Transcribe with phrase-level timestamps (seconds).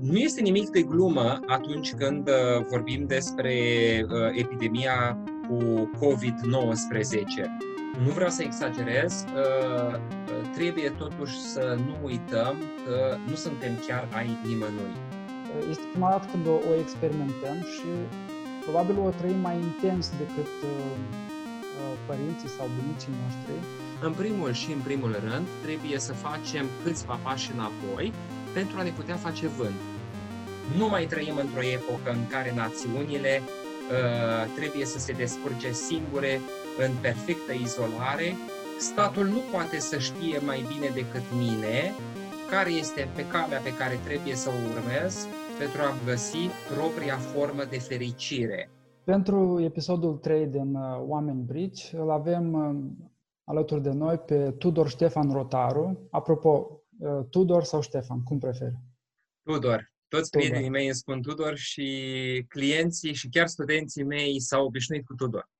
[0.00, 3.54] Nu este nimic de glumă atunci când uh, vorbim despre
[4.08, 7.44] uh, epidemia cu COVID-19.
[8.04, 10.00] Nu vreau să exagerez, uh,
[10.54, 14.94] trebuie totuși să nu uităm că nu suntem chiar ai nimănui.
[15.70, 17.88] Este prima dată când o, o experimentăm și
[18.62, 20.50] probabil o trăim mai intens decât
[22.06, 23.56] părinții sau bunicii noștri.
[24.06, 28.12] În primul și în primul rând, trebuie să facem câțiva pași înapoi
[28.54, 29.80] pentru a ne putea face vânt.
[30.78, 36.40] Nu mai trăim într-o epocă în care națiunile uh, trebuie să se descurce singure
[36.84, 38.28] în perfectă izolare.
[38.78, 41.78] Statul nu poate să știe mai bine decât mine
[42.50, 45.26] care este pe calea pe care trebuie să o urmez
[45.58, 46.42] pentru a găsi
[46.74, 48.70] propria formă de fericire.
[49.04, 52.70] Pentru episodul 3 din uh, Oameni Brici îl avem uh,
[53.44, 56.08] alături de noi pe Tudor Ștefan Rotaru.
[56.10, 56.83] Apropo, Uh,
[57.30, 58.22] Tudor sau Ștefan?
[58.22, 58.78] Cum preferi?
[59.42, 59.92] Tudor.
[60.08, 60.46] Toți Tudor.
[60.46, 65.50] prietenii mei îmi spun Tudor și clienții și chiar studenții mei s-au obișnuit cu Tudor.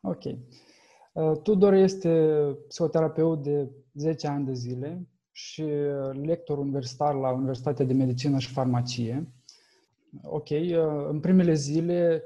[0.00, 0.22] Ok.
[0.24, 2.34] Uh, Tudor este
[2.68, 5.64] psihoterapeut de 10 ani de zile și
[6.12, 9.32] lector universitar la Universitatea de Medicină și Farmacie.
[10.22, 12.22] Ok, uh, în primele zile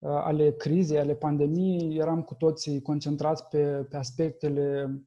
[0.00, 4.98] ale crizei, ale pandemiei, eram cu toții concentrați pe, pe aspectele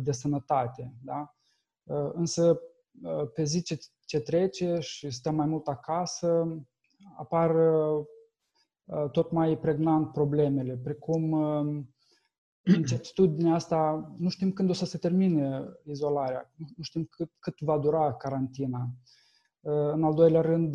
[0.00, 0.94] de sănătate.
[1.00, 1.34] Da?
[1.92, 2.60] Uh, însă,
[3.02, 6.58] uh, pe zi ce, ce trece și stăm mai mult acasă,
[7.16, 11.32] apar uh, tot mai pregnant problemele, precum
[12.76, 17.78] incertitudinea asta, nu știm când o să se termine izolarea, nu știm cât, cât va
[17.78, 18.88] dura carantina.
[19.92, 20.74] În al doilea rând,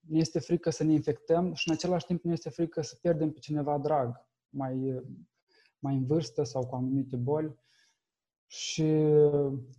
[0.00, 3.30] ne este frică să ne infectăm și în același timp ne este frică să pierdem
[3.30, 5.02] pe cineva drag, mai,
[5.78, 7.56] mai în vârstă sau cu anumite boli.
[8.50, 8.90] Și,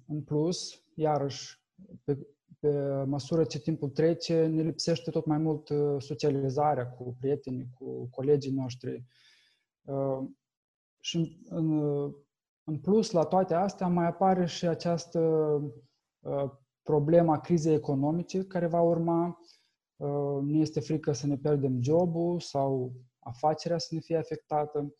[0.07, 1.61] în plus, iarăși,
[2.03, 2.17] pe,
[2.59, 8.07] pe măsură ce timpul trece, ne lipsește tot mai mult uh, socializarea cu prietenii, cu
[8.11, 9.05] colegii noștri.
[9.81, 10.27] Uh,
[10.99, 11.81] și, în,
[12.63, 15.19] în plus, la toate astea, mai apare și această
[16.19, 16.51] uh,
[16.83, 19.39] problema crizei economice care va urma.
[20.41, 24.93] Ne este frică să ne pierdem jobul sau afacerea să ne fie afectată.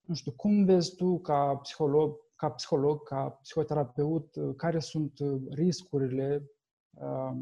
[0.00, 5.40] Nu știu, cum vezi tu ca psiholog ca psiholog, ca psihoterapeut, uh, care sunt uh,
[5.50, 6.50] riscurile
[6.90, 7.32] uh,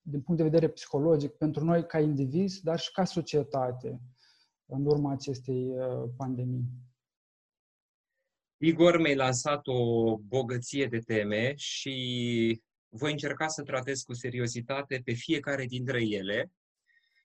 [0.00, 4.00] din punct de vedere psihologic pentru noi ca indivizi, dar și ca societate
[4.66, 5.72] în urma acestei
[6.16, 6.64] pandemii.
[8.56, 15.12] Igor mi-a lansat o bogăție de teme și voi încerca să tratez cu seriozitate pe
[15.12, 16.52] fiecare dintre ele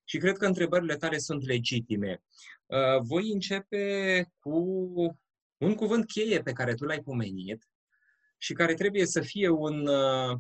[0.04, 2.24] și cred că întrebările tale sunt legitime.
[3.02, 4.64] Voi începe cu
[5.60, 7.68] un cuvânt cheie pe care tu l-ai pomenit
[8.38, 10.38] și care trebuie să fie un uh,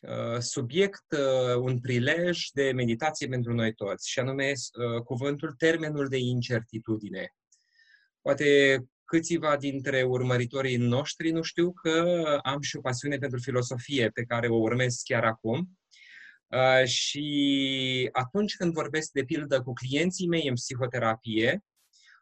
[0.00, 6.08] uh, subiect, uh, un prilej de meditație pentru noi toți, și anume uh, cuvântul, termenul
[6.08, 7.34] de incertitudine.
[8.20, 14.24] Poate câțiva dintre urmăritorii noștri nu știu că am și o pasiune pentru filosofie pe
[14.24, 15.78] care o urmez chiar acum.
[16.46, 21.64] Uh, și atunci când vorbesc de pildă cu clienții mei în psihoterapie,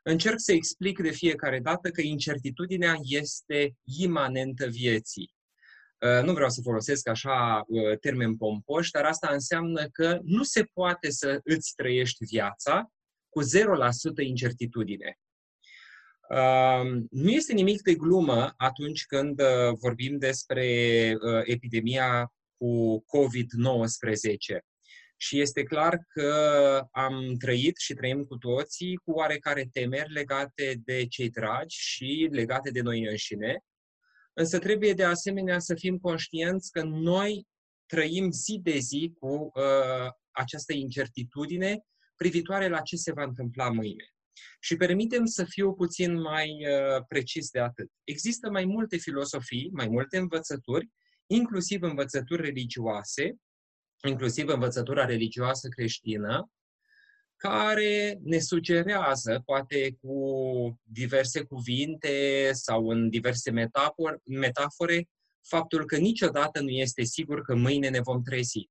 [0.05, 5.35] încerc să explic de fiecare dată că incertitudinea este imanentă vieții.
[5.99, 10.65] Uh, nu vreau să folosesc așa uh, termen pompoși, dar asta înseamnă că nu se
[10.73, 12.91] poate să îți trăiești viața
[13.29, 13.47] cu 0%
[14.27, 15.19] incertitudine.
[16.31, 19.43] Uh, nu este nimic de glumă atunci când
[19.81, 20.67] vorbim despre
[21.45, 24.74] epidemia cu COVID-19.
[25.17, 26.31] Și este clar că
[26.91, 32.71] am trăit și trăim cu toții cu oarecare temeri legate de cei dragi și legate
[32.71, 33.65] de noi înșine.
[34.33, 37.47] Însă trebuie de asemenea să fim conștienți că noi
[37.87, 41.85] trăim zi de zi cu uh, această incertitudine
[42.17, 44.05] privitoare la ce se va întâmpla mâine.
[44.61, 47.91] Și permitem să fiu puțin mai uh, precis de atât.
[48.05, 50.89] Există mai multe filosofii, mai multe învățături,
[51.27, 53.37] inclusiv învățături religioase,
[54.09, 56.51] inclusiv învățătura religioasă creștină,
[57.37, 65.09] care ne sugerează, poate cu diverse cuvinte sau în diverse metafore, metafore,
[65.49, 68.69] faptul că niciodată nu este sigur că mâine ne vom trezi.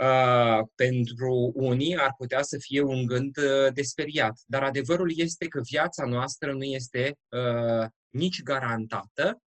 [0.00, 5.60] Uh, pentru unii ar putea să fie un gând uh, desperiat, dar adevărul este că
[5.60, 9.42] viața noastră nu este uh, nici garantată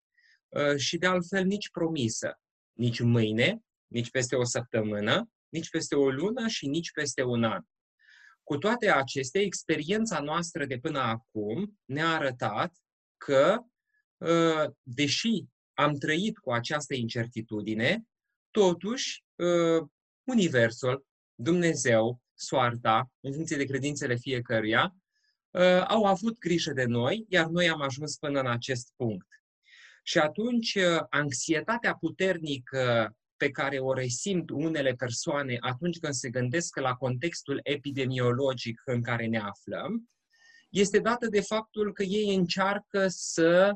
[0.50, 2.40] uh, și de altfel nici promisă.
[2.74, 3.62] Nici mâine,
[3.92, 7.62] nici peste o săptămână, nici peste o lună și nici peste un an.
[8.44, 12.76] Cu toate acestea, experiența noastră de până acum ne-a arătat
[13.18, 13.60] că,
[14.22, 18.04] ă, deși am trăit cu această incertitudine,
[18.52, 19.24] totuși
[20.24, 21.06] Universul,
[21.36, 24.96] Dumnezeu, soarta, în funcție de credințele fiecăruia,
[25.88, 29.28] au avut grijă de noi, iar noi am ajuns până în acest punct.
[30.04, 30.78] Și atunci,
[31.10, 38.82] anxietatea puternică pe care o resimt unele persoane atunci când se gândesc la contextul epidemiologic
[38.86, 40.10] în care ne aflăm,
[40.70, 43.74] este dată de faptul că ei încearcă să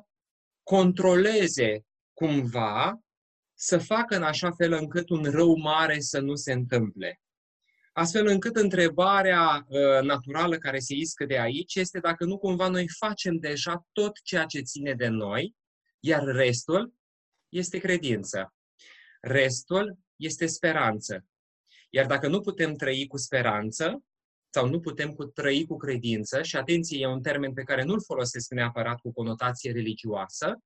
[0.64, 3.00] controleze cumva,
[3.54, 7.22] să facă în așa fel încât un rău mare să nu se întâmple.
[7.94, 12.90] Astfel încât întrebarea uh, naturală care se iscă de aici este dacă nu cumva noi
[12.90, 15.56] facem deja tot ceea ce ține de noi,
[16.00, 16.94] iar restul
[17.50, 18.55] este credință.
[19.28, 21.26] Restul este speranță.
[21.90, 24.04] Iar dacă nu putem trăi cu speranță,
[24.50, 28.02] sau nu putem cu, trăi cu credință, și atenție, e un termen pe care nu-l
[28.02, 30.60] folosesc neapărat cu conotație religioasă,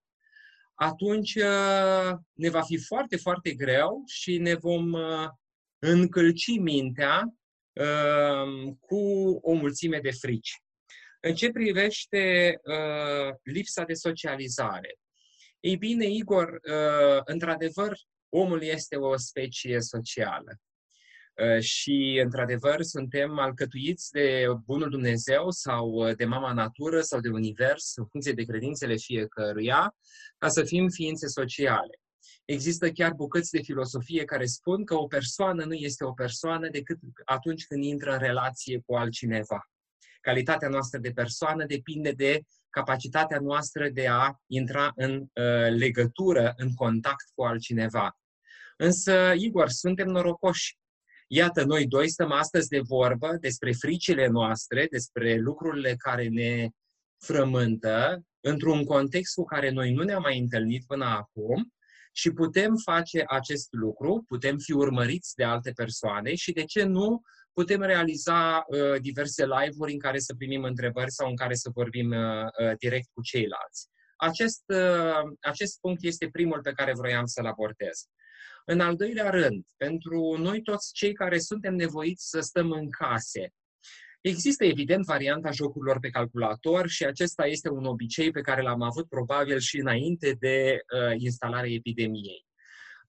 [0.73, 5.27] atunci uh, ne va fi foarte, foarte greu și ne vom uh,
[5.79, 7.33] încălci mintea
[7.73, 8.99] uh, cu
[9.41, 10.63] o mulțime de frici.
[11.21, 12.53] În ce privește
[13.43, 14.95] lipsa de socializare?
[15.59, 16.59] Ei bine, Igor,
[17.25, 17.97] într-adevăr,
[18.29, 20.59] omul este o specie socială.
[21.33, 27.29] Uh, și, într-adevăr, suntem alcătuiți de Bunul Dumnezeu sau uh, de Mama Natură sau de
[27.29, 29.95] Univers, în funcție de credințele fiecăruia,
[30.37, 31.99] ca să fim ființe sociale.
[32.45, 36.97] Există chiar bucăți de filosofie care spun că o persoană nu este o persoană decât
[37.25, 39.69] atunci când intră în relație cu altcineva.
[40.21, 46.73] Calitatea noastră de persoană depinde de capacitatea noastră de a intra în uh, legătură, în
[46.73, 48.17] contact cu altcineva.
[48.77, 50.79] Însă, Igor, suntem norocoși
[51.31, 56.69] Iată, noi doi stăm astăzi de vorbă despre fricile noastre, despre lucrurile care ne
[57.17, 61.73] frământă, într-un context cu care noi nu ne-am mai întâlnit până acum
[62.11, 67.21] și putem face acest lucru, putem fi urmăriți de alte persoane și, de ce nu,
[67.59, 72.09] putem realiza uh, diverse live-uri în care să primim întrebări sau în care să vorbim
[72.11, 73.87] uh, uh direct cu ceilalți.
[74.17, 77.97] Acest, uh, acest punct este primul pe care vroiam să-l abordez.
[78.65, 83.53] În al doilea rând, pentru noi toți cei care suntem nevoiți să stăm în case,
[84.21, 89.07] Există, evident, varianta jocurilor pe calculator și acesta este un obicei pe care l-am avut
[89.09, 92.48] probabil și înainte de uh, instalarea epidemiei.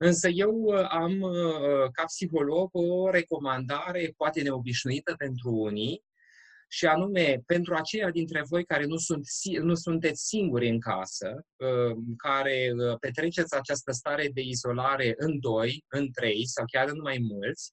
[0.03, 6.05] Însă eu uh, am, uh, ca psiholog, o recomandare poate neobișnuită pentru unii,
[6.73, 9.27] și anume pentru aceia dintre voi care nu, sunt,
[9.63, 15.85] nu sunteți singuri în casă, uh, care uh, petreceți această stare de izolare în doi,
[15.89, 17.73] în trei sau chiar în mai mulți,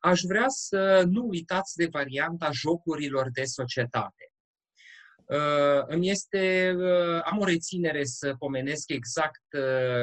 [0.00, 4.30] aș vrea să nu uitați de varianta jocurilor de societate.
[5.26, 6.76] Uh, îmi este,
[7.24, 9.42] am o reținere să pomenesc exact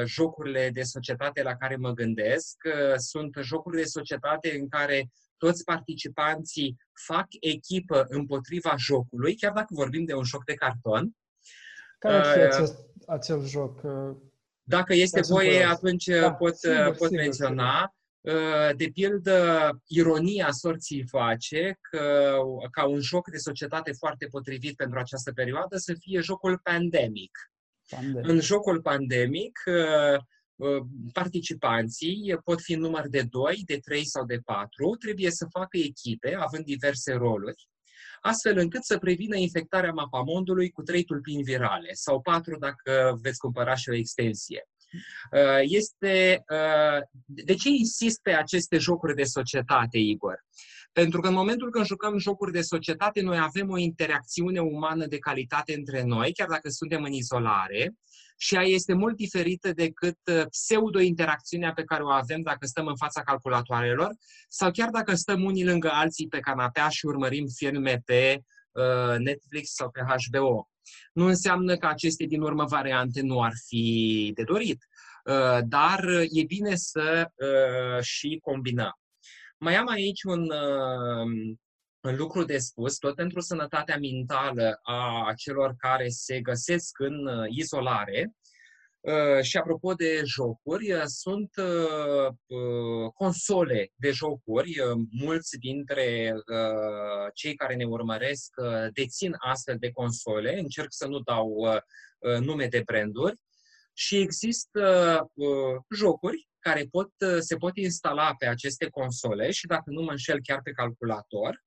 [0.06, 2.58] jocurile de societate la care mă gândesc.
[2.96, 10.06] Sunt jocuri de societate în care toți participanții fac echipă împotriva jocului, chiar dacă vorbim
[10.06, 11.16] de un joc de carton.
[12.00, 12.75] Care ar fi uh, acest,
[13.08, 13.84] acel joc?
[13.84, 14.16] Uh,
[14.64, 17.74] dacă este voie, atunci uh, da, pot, sigur, pot sigur, menționa.
[17.74, 18.02] Sigur.
[18.75, 22.36] De pildă, ironia sorții face că,
[22.72, 27.31] ca un joc de societate foarte potrivit pentru această perioadă să fie jocul Pandemic.
[27.90, 28.30] Pandemic.
[28.30, 29.60] În jocul Pandemic,
[30.60, 35.48] Ă, participanții pot fi în număr de 2, de 3 sau de 4, trebuie să
[35.50, 37.68] facă echipe, având diverse roluri,
[38.22, 43.75] astfel încât să prevină infectarea mapamondului cu 3 tulpini virale, sau 4 dacă veți cumpăra
[43.75, 44.68] și o extensie.
[45.34, 46.58] Ă, este, ă,
[47.26, 50.46] de ce insist pe aceste jocuri de societate, Igor?
[50.92, 55.18] Pentru că în momentul când jucăm jocuri de societate, noi avem o interacțiune umană de
[55.18, 57.94] calitate între noi, chiar dacă suntem în izolare,
[58.38, 62.96] și ea este mult diferită decât uh, pseudo-interacțiunea pe care o avem dacă stăm în
[62.96, 64.16] fața calculatoarelor
[64.48, 69.74] sau chiar dacă stăm unii lângă alții pe canapea și urmărim filme pe uh, Netflix
[69.74, 70.73] sau pe HBO.
[71.13, 74.88] Nu înseamnă că aceste din urmă variante nu ar fi de dorit,
[75.25, 77.28] uh, dar e bine să
[78.02, 78.98] și combinăm.
[79.58, 80.48] Mai am aici un,
[82.04, 87.46] un lucru de spus, tot pentru sănătatea mentală a celor care se găsesc în uh,
[87.50, 88.34] izolare.
[89.03, 91.50] Uh, și apropo de jocuri, uh, sunt
[93.13, 94.75] console de jocuri.
[95.12, 96.33] Mulți dintre
[97.33, 98.53] cei care ne urmăresc
[98.93, 100.60] dețin astfel de console.
[100.60, 101.53] Încerc să nu dau
[102.39, 103.36] nume de branduri.
[103.93, 105.25] Și există
[105.95, 110.62] jocuri care pot, se pot instala pe aceste console și, dacă nu mă înșel, chiar
[110.62, 111.63] pe calculator,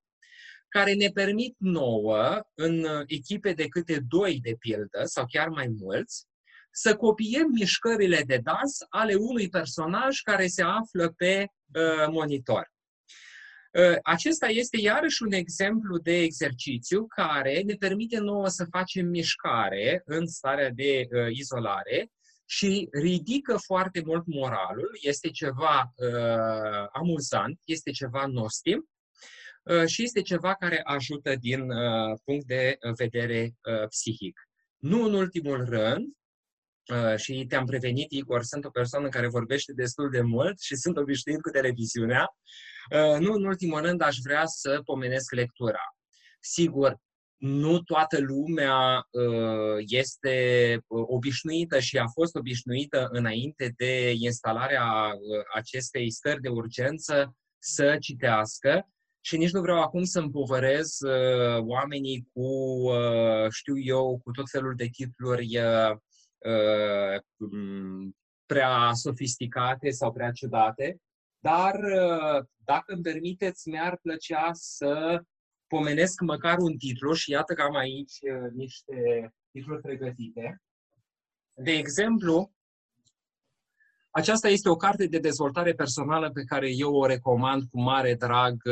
[0.69, 6.27] care ne permit nouă, în echipe de câte doi de pildă, sau chiar mai mulți,
[6.79, 12.73] să copiem mișcările de dans ale unui personaj care se află pe uh, monitor.
[13.73, 20.03] Uh, acesta este iarăși un exemplu de exercițiu care ne permite nouă să facem mișcare
[20.05, 22.11] în starea de uh, izolare
[22.47, 28.89] și ridică foarte mult moralul, este ceva uh, amuzant, este ceva nostim
[29.63, 34.41] uh, și este ceva care ajută din uh, punct de vedere uh, psihic.
[34.77, 36.26] Nu în ultimul rând, Uh,
[37.17, 41.41] și te-am prevenit, Igor, sunt o persoană care vorbește destul de mult și sunt obișnuit
[41.41, 42.37] cu televiziunea.
[42.91, 45.95] Uh, nu în ultimul rând aș vrea să pomenesc lectura.
[46.41, 46.97] Sigur,
[47.37, 54.85] nu toată lumea uh, este obișnuită și a fost obișnuită înainte de instalarea
[55.55, 58.89] acestei stări de urgență să citească
[59.21, 60.99] și nici nu vreau acum să împovărez
[61.59, 62.49] oamenii cu,
[63.51, 65.97] știu eu, cu tot felul de titluri Uh,
[68.47, 71.01] prea sofisticate sau prea ciudate,
[71.39, 75.23] dar uh, dacă îmi permiteți, mi-ar plăcea să
[75.67, 78.95] pomenesc măcar un titlu și iată că am aici uh, niște
[79.51, 80.63] titluri pregătite.
[81.55, 82.51] De exemplu,
[84.11, 88.63] aceasta este o carte de dezvoltare personală pe care eu o recomand cu mare drag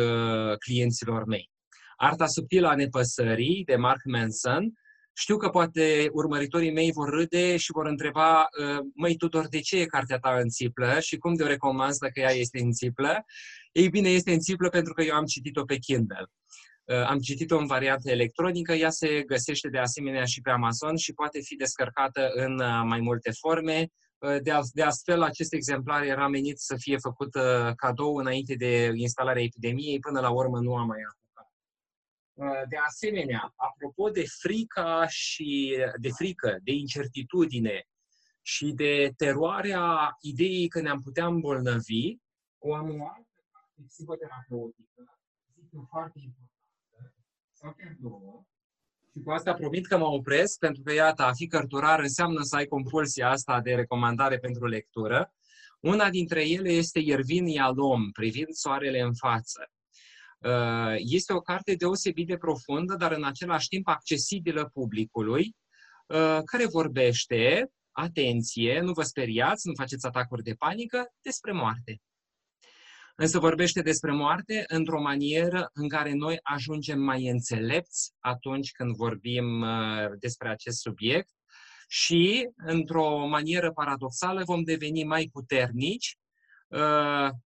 [0.58, 1.50] clienților mei.
[1.96, 4.72] Arta subtilă a nepăsării de Mark Manson
[5.14, 9.80] știu că poate urmăritorii mei vor râde și vor întreba, ă, măi Tudor, de ce
[9.80, 13.24] e cartea ta în țiplă și cum de o recomand dacă ea este în țiplă?
[13.72, 16.26] Ei bine, este în țiplă pentru că eu am citit-o pe Kindle.
[16.88, 21.12] Ă, am citit-o în variantă electronică, ea se găsește de asemenea și pe Amazon și
[21.12, 23.88] poate fi descărcată în ă, mai multe forme.
[24.72, 27.30] De, astfel, acest exemplar era menit să fie făcut
[27.76, 31.23] cadou înainte de instalarea epidemiei, până la urmă nu am mai Uh,
[32.68, 37.86] de asemenea, apropo de frica și de frică, de incertitudine
[38.42, 42.16] și de teroarea ideii că ne-am putea îmbolnăvi,
[42.58, 43.28] o am o altă
[43.86, 45.18] psihoterapeutică,
[45.54, 48.44] zic eu foarte importantă, sau chiar două,
[49.12, 52.56] și cu asta promit că mă opresc, pentru că, iată, a fi cărturar înseamnă să
[52.56, 55.34] ai compulsia asta de recomandare pentru lectură.
[55.80, 59.70] Una dintre ele este Iervin Yalom, privind soarele în față.
[60.44, 65.56] Uh, este o carte deosebit de profundă, dar în același timp accesibilă publicului,
[66.06, 72.00] uh, care vorbește, atenție, nu vă speriați, nu faceți atacuri de panică, despre moarte.
[73.16, 79.60] Însă vorbește despre moarte într-o manieră în care noi ajungem mai înțelepți atunci când vorbim
[79.60, 81.30] uh, despre acest subiect
[81.88, 86.18] și, într-o manieră paradoxală, vom deveni mai puternici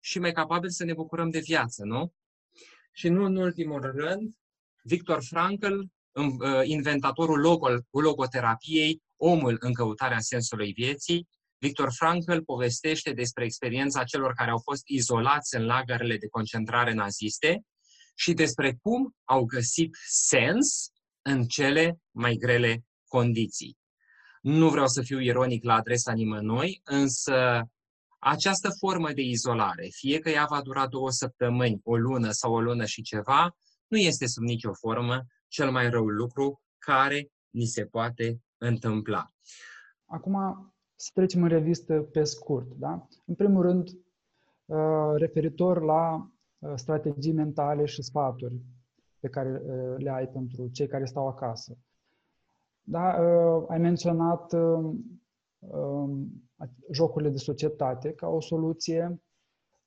[0.00, 2.12] și mai capabili să ne bucurăm de viață, nu?
[2.96, 4.34] Și nu în ultimul rând,
[4.82, 13.44] Victor Frankl, uh, inventatorul logo, logoterapiei, omul în căutarea sensului vieții, Victor Frankl povestește despre
[13.44, 17.64] experiența celor care au fost izolați în lagărele de concentrare naziste
[18.14, 20.88] și despre cum au găsit sens
[21.22, 23.76] în cele mai grele condiții.
[24.40, 27.68] Nu vreau să fiu ironic la adresa nimănui, însă
[28.24, 32.60] această formă de izolare, fie că ea va dura două săptămâni, o lună sau o
[32.60, 37.84] lună și ceva, nu este sub nicio formă cel mai rău lucru care ni se
[37.84, 39.26] poate întâmpla.
[40.04, 40.36] Acum
[40.94, 42.66] să trecem în revistă pe scurt.
[42.76, 43.06] Da?
[43.24, 43.88] În primul rând,
[44.64, 48.60] uh, referitor la uh, strategii mentale și sfaturi
[49.20, 51.78] pe care uh, le ai pentru cei care stau acasă.
[52.86, 53.16] Da,
[53.68, 54.52] ai menționat
[55.58, 56.44] um,
[56.90, 59.24] jocurile de societate ca o soluție,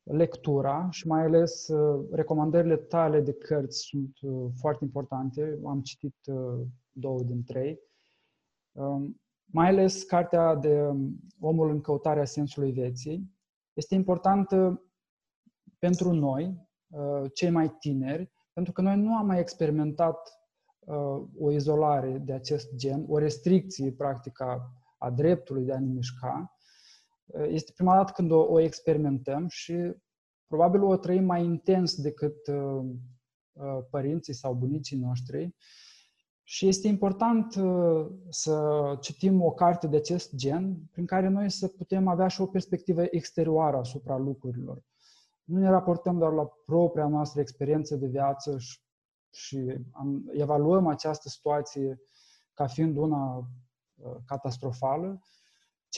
[0.07, 5.59] lectura și mai ales uh, recomandările tale de cărți sunt uh, foarte importante.
[5.65, 7.79] Am citit uh, două din trei.
[8.71, 13.35] Um, mai ales cartea de um, Omul în căutarea sensului vieții.
[13.73, 14.81] Este importantă
[15.79, 16.67] pentru noi,
[17.33, 20.41] cei mai tineri, pentru că noi nu am mai experimentat
[21.39, 26.56] o izolare de acest gen, o restricție, practic, a, a dreptului de a ne mișca.
[27.47, 29.93] Este prima dată când o, o experimentăm și
[30.47, 32.85] probabil o trăim mai intens decât uh,
[33.51, 35.55] uh, părinții sau bunicii noștri.
[36.43, 41.67] Și este important uh, să citim o carte de acest gen, prin care noi să
[41.67, 44.83] putem avea și o perspectivă exterioară asupra lucrurilor.
[45.43, 48.79] Nu ne raportăm doar la propria noastră experiență de viață și,
[49.29, 52.01] și am, evaluăm această situație
[52.53, 55.21] ca fiind una uh, catastrofală,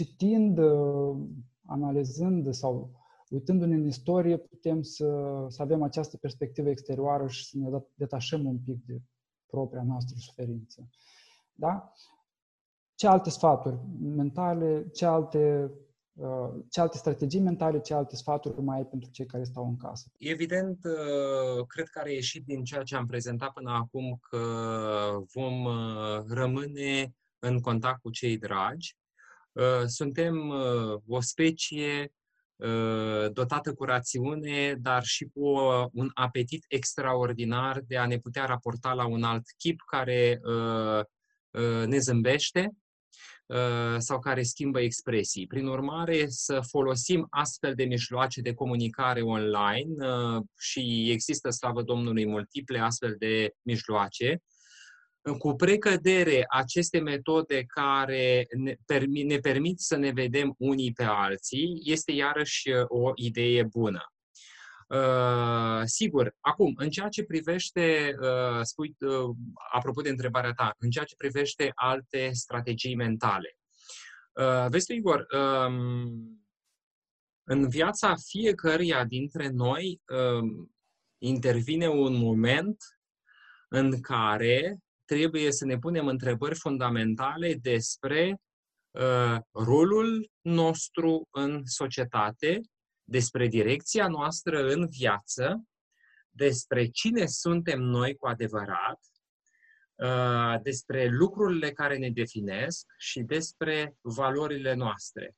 [0.04, 1.18] citind, uh,
[1.66, 2.92] analizând sau
[3.30, 8.58] uitându-ne în istorie, putem să, să avem această perspectivă exterioară și să ne detașăm un
[8.58, 9.02] pic de
[9.46, 10.90] propria noastră suferință.
[11.54, 11.94] Da?
[13.00, 15.72] ce alte sfaturi mentale, ce alte,
[16.14, 19.78] uh, ce alte strategii mentale, ce alte sfaturi mai ai pentru cei care stau în
[19.78, 20.12] casă?
[20.18, 24.40] Evident, uh, cred că a ieșit din ceea ce am prezentat până acum că
[25.34, 28.98] vom uh, rămâne în contact cu cei dragi.
[29.86, 30.50] Suntem
[31.08, 32.14] o specie
[33.32, 35.48] dotată cu rațiune, dar și cu
[35.94, 40.42] un apetit extraordinar de a ne putea raporta la un alt chip care
[41.86, 42.74] ne zâmbește
[43.50, 45.48] Uh, sau care schimbă expresii.
[45.48, 52.26] Prin urmare, să folosim astfel de mijloace de comunicare online uh, și există, slavă Domnului,
[52.26, 54.42] multiple astfel de mijloace,
[55.38, 61.82] cu precădere aceste metode care ne, permit, ne permit să ne vedem unii pe alții,
[61.84, 64.04] este iarăși uh, o idee bună.
[64.88, 69.36] Uh, sigur, acum, în ceea ce privește, uh, spui, uh,
[69.72, 73.58] apropo de întrebarea ta, în ceea ce privește alte strategii mentale.
[74.34, 76.44] Uh, vezi tu, Igor, um,
[77.44, 80.72] în viața fiecăruia dintre noi um,
[81.18, 82.78] intervine un moment
[83.68, 84.80] în care
[85.10, 88.42] trebuie să ne punem întrebări fundamentale despre
[88.92, 92.62] uh, rolul nostru în societate
[93.04, 95.64] despre direcția noastră în viață,
[96.30, 99.00] despre cine suntem noi cu adevărat,
[99.96, 105.36] uh, despre lucrurile care ne definesc și despre valorile noastre.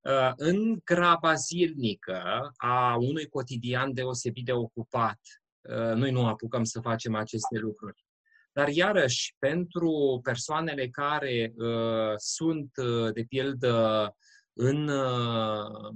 [0.00, 5.20] Uh, în graba zilnică a unui cotidian deosebit de ocupat,
[5.60, 8.04] uh, noi nu apucăm să facem aceste lucruri.
[8.52, 12.70] Dar iarăși, pentru persoanele care uh, sunt,
[13.12, 14.14] de pildă,
[14.52, 15.94] în uh,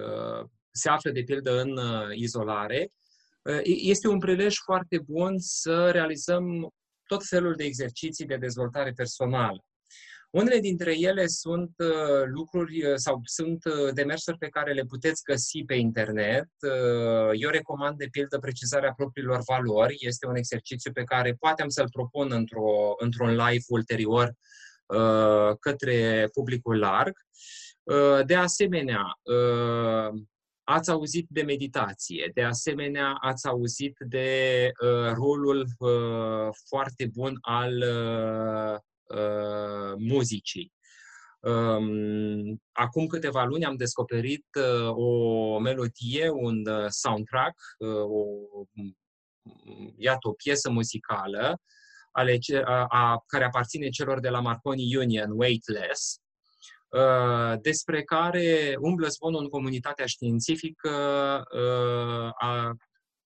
[0.00, 2.92] Uh, se află de pildă în uh, izolare,
[3.42, 6.68] uh, este un prilej foarte bun să realizăm
[7.06, 9.64] tot felul de exerciții de dezvoltare personală.
[10.34, 11.74] Unele dintre ele sunt
[12.24, 13.62] lucruri sau sunt
[13.92, 16.48] demersuri pe care le puteți găsi pe internet.
[17.32, 19.96] Eu recomand de pildă precizarea propriilor valori.
[19.98, 24.34] Este un exercițiu pe care poate am să-l propun într-o, într-un live ulterior
[25.60, 27.16] către publicul larg.
[27.84, 30.20] Uh, de asemenea, uh,
[30.62, 35.66] ați auzit de meditație, de asemenea ați auzit de uh, rolul
[36.68, 37.84] foarte bun al
[39.98, 40.72] muzicii.
[41.40, 44.46] Um, acum câteva luni am descoperit
[44.90, 47.54] o melodie, un soundtrack,
[48.08, 48.24] o,
[49.96, 51.60] iată, o piesă muzicală
[52.10, 56.18] ale, a, a, care aparține celor de la Marconi Union, Weightless,
[56.94, 60.90] Uh, despre care umblă zvonul în comunitatea științifică
[61.52, 62.76] uh, a,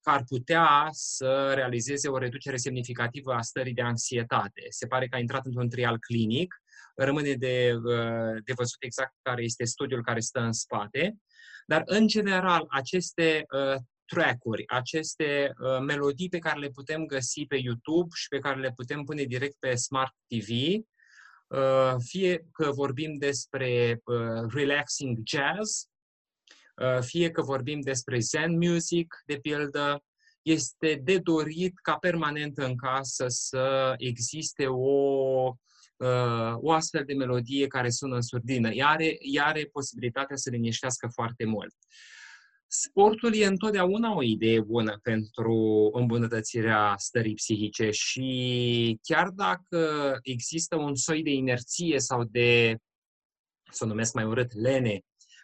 [0.08, 4.66] ar putea să realizeze o reducere semnificativă a stării de anxietate.
[4.68, 6.54] Se pare că a intrat într-un trial clinic,
[6.96, 11.16] rămâne de, uh, de văzut exact care este studiul care stă în spate,
[11.66, 13.46] dar, în general, aceste
[14.04, 19.02] track-uri, aceste melodii pe care le putem găsi pe YouTube și pe care le putem
[19.02, 20.48] pune direct pe Smart TV,
[21.48, 25.97] Uh, fie că vorbim despre uh, relaxing jazz, uh,
[27.00, 30.02] fie că vorbim despre zen music, de pildă,
[30.42, 35.52] este de dorit ca permanent în casă să existe o,
[36.54, 38.70] o astfel de melodie care sună în surdină.
[38.70, 41.74] Ea are, ea are posibilitatea să liniștească foarte mult.
[42.70, 50.94] Sportul e întotdeauna o idee bună pentru îmbunătățirea stării psihice și chiar dacă există un
[50.94, 52.76] soi de inerție sau de,
[53.70, 55.00] să o numesc mai urât, lene,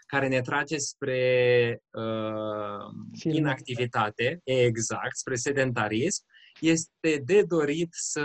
[0.06, 6.24] care ne trage spre uh, inactivitate, exact, spre sedentarism,
[6.60, 8.24] este de dorit să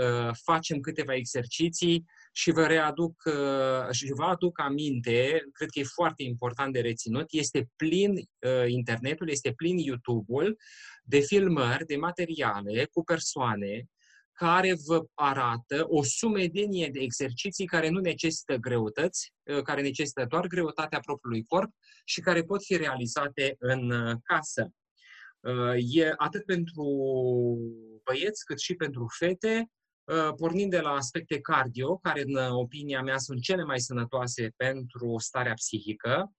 [0.00, 5.84] uh, facem câteva exerciții și vă readuc uh, și vă aduc aminte, cred că e
[5.84, 10.56] foarte important de reținut, este plin uh, internetul, este plin YouTube-ul
[11.02, 13.88] de filmări, de materiale cu persoane
[14.34, 20.46] care vă arată o sumedenie de exerciții care nu necesită greutăți, uh, care necesită doar
[20.46, 21.70] greutatea propriului corp
[22.04, 23.92] și care pot fi realizate în
[24.22, 24.68] casă.
[25.76, 26.84] E atât pentru
[28.04, 29.68] băieți cât și pentru fete,
[30.04, 35.14] Uh, pornind de la aspecte cardio, care în opinia mea sunt cele mai sănătoase pentru
[35.18, 36.32] starea psihică, uh,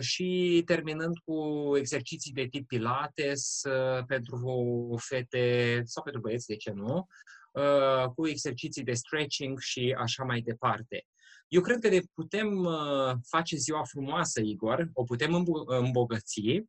[0.00, 1.36] și terminând cu
[1.76, 7.06] exerciții de tip pilates uh, pentru fete sau pentru băieți, de ce nu,
[8.14, 11.06] cu exerciții de stretching și așa mai departe.
[11.48, 12.68] Eu cred că de putem
[13.28, 16.62] face ziua frumoasă, Igor, o putem îmbogăți,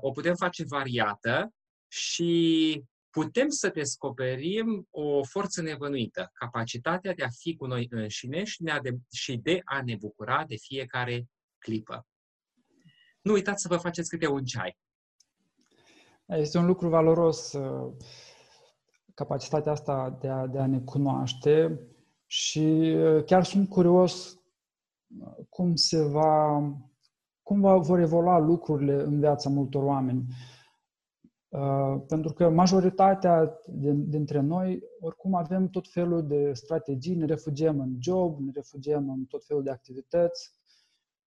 [0.00, 1.54] o putem face variată
[1.88, 8.62] și putem să descoperim o forță nevănuită, capacitatea de a fi cu noi înșine și
[8.62, 11.26] de a, de, și de a ne bucura de fiecare
[11.64, 12.06] clipă.
[13.20, 14.78] Nu uitați să vă faceți câte un ceai.
[16.26, 17.92] Este un lucru valoros uh,
[19.14, 21.80] capacitatea asta de a, de a ne cunoaște
[22.26, 24.40] și uh, chiar sunt curios
[25.20, 26.62] uh, cum se va,
[27.42, 30.24] cum va, vor evolua lucrurile în viața multor oameni.
[31.48, 33.60] Uh, pentru că majoritatea
[33.94, 39.24] dintre noi, oricum avem tot felul de strategii, ne refugiem în job, ne refugiem în
[39.24, 40.52] tot felul de activități,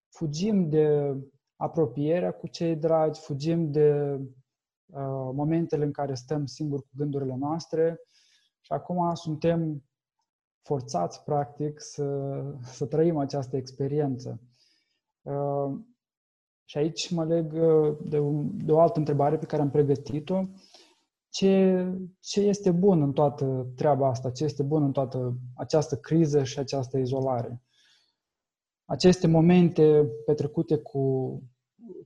[0.08, 1.16] fugim de
[1.56, 4.18] apropierea cu cei dragi, fugim de
[4.86, 8.00] uh, momentele în care stăm singuri cu gândurile noastre
[8.60, 9.82] și acum suntem
[10.62, 14.40] forțați, practic, să, să trăim această experiență.
[15.22, 15.78] Uh,
[16.64, 20.44] și aici mă leg uh, de, un, de o altă întrebare pe care am pregătit-o.
[21.28, 21.84] Ce,
[22.20, 24.30] ce este bun în toată treaba asta?
[24.30, 27.62] Ce este bun în toată această criză și această izolare?
[28.90, 31.32] Aceste momente petrecute cu,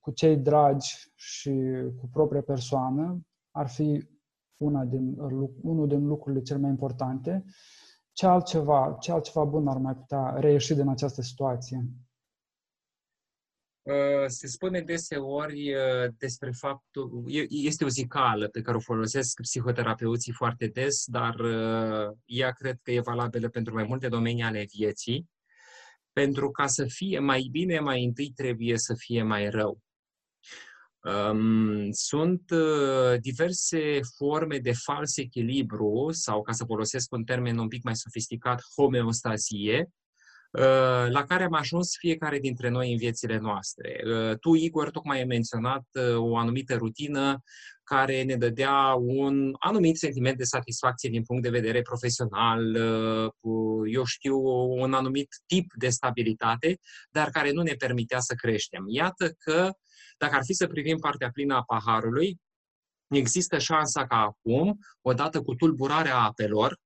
[0.01, 1.51] cu cei dragi și
[1.97, 4.09] cu propria persoană ar fi
[4.57, 5.15] una din,
[5.63, 7.45] unul din lucrurile cele mai importante.
[8.13, 11.85] Ce altceva, ce altceva bun ar mai putea reieși din această situație?
[13.83, 20.33] Uh, se spune deseori uh, despre faptul, este o zicală pe care o folosesc psihoterapeuții
[20.33, 25.31] foarte des, dar uh, ea cred că e valabilă pentru mai multe domenii ale vieții.
[26.13, 29.81] Pentru ca să fie mai bine, mai întâi trebuie să fie mai rău.
[31.03, 32.43] Um, sunt
[33.21, 38.63] diverse forme de fals echilibru sau, ca să folosesc un termen un pic mai sofisticat,
[38.77, 40.02] homeostazie, Uh,
[41.09, 44.01] la care am ajuns fiecare dintre noi în viețile noastre.
[44.07, 47.43] Uh, tu, Igor, tocmai ai menționat uh, o anumită rutină
[47.85, 52.77] care ne dădea un anumit sentiment de satisfacție din punct de vedere profesional,
[53.87, 54.37] eu știu,
[54.69, 56.79] un anumit tip de stabilitate,
[57.11, 58.85] dar care nu ne permitea să creștem.
[58.89, 59.71] Iată că,
[60.19, 62.41] dacă ar fi să privim partea plină a paharului,
[63.09, 66.79] există șansa ca acum, odată cu tulburarea apelor,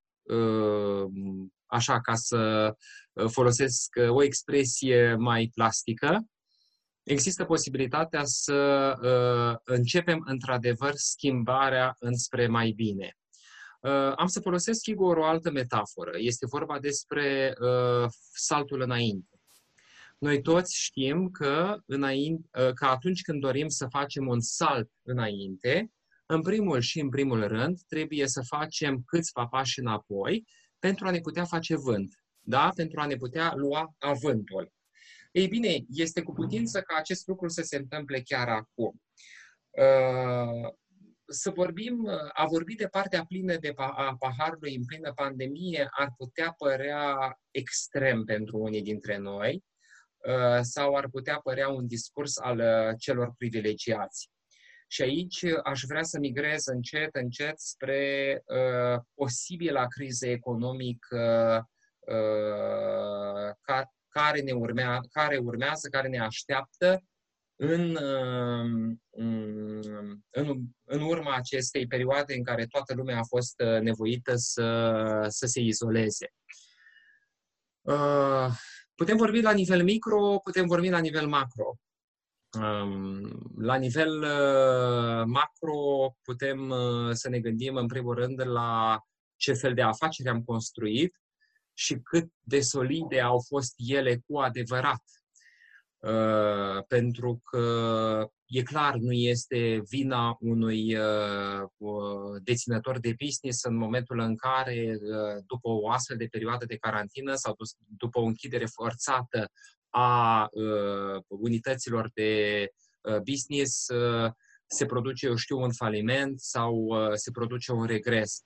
[1.66, 2.72] așa ca să
[3.12, 6.26] uh, folosesc uh, o expresie mai plastică,
[7.02, 13.16] există posibilitatea să uh, începem într-adevăr schimbarea înspre mai bine.
[14.16, 16.10] Am să folosesc, sigur, o altă metaforă.
[16.18, 17.54] Este vorba despre
[18.32, 19.40] saltul înainte.
[20.18, 25.90] Noi toți știm că, înainte, că atunci când dorim să facem un salt înainte,
[26.26, 30.44] în primul și în primul rând, trebuie să facem câțiva pași înapoi
[30.86, 32.70] pentru a ne putea face vânt, da?
[32.74, 34.72] pentru a ne putea lua avântul.
[35.32, 39.02] Ei bine, este cu putință ca acest lucru să se întâmple chiar acum.
[39.70, 40.72] Uh,
[41.28, 46.54] să vorbim, a vorbi de partea plină de a paharului în plină pandemie ar putea
[46.58, 49.64] părea extrem pentru unii dintre noi
[50.16, 54.30] uh, sau ar putea părea un discurs al uh, celor privilegiați.
[54.86, 61.64] Și aici aș vrea să migrez încet, încet spre uh, posibila criză economică
[61.98, 67.02] uh, ca, care, ne urmea, care urmează, care ne așteaptă
[67.56, 68.96] în, uh,
[70.30, 75.46] în, în urma acestei perioade în care toată lumea a fost uh, nevoită să, să
[75.46, 76.32] se izoleze.
[77.80, 78.48] Uh,
[78.94, 81.76] putem vorbi la nivel micro, putem vorbi la nivel macro.
[83.56, 89.00] La nivel uh, macro, putem uh, să ne gândim în primul rând la
[89.36, 91.14] ce fel de afaceri am construit
[91.74, 95.02] și cât de solide au fost ele cu adevărat.
[95.96, 100.96] Uh, pentru că e clar, nu este vina unui
[102.42, 104.98] deținător de business în momentul în care,
[105.46, 107.56] după o astfel de perioadă de carantină sau
[107.96, 109.50] după o închidere forțată
[109.98, 112.66] a uh, unităților de
[113.00, 114.30] uh, business uh,
[114.66, 118.42] se produce, eu știu, un faliment sau uh, se produce un regres.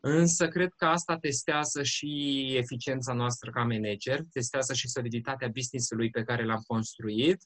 [0.00, 6.22] Însă cred că asta testează și eficiența noastră ca manager, testează și soliditatea business-ului pe
[6.22, 7.42] care l-am construit,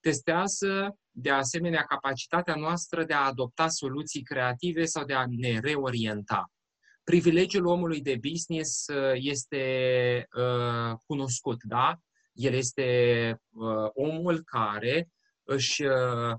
[0.00, 6.50] testează de asemenea capacitatea noastră de a adopta soluții creative sau de a ne reorienta.
[7.04, 9.64] Privilegiul omului de business uh, este
[10.36, 11.98] uh, cunoscut, da?
[12.32, 12.86] El este
[13.52, 15.08] uh, omul care
[15.42, 16.34] își uh,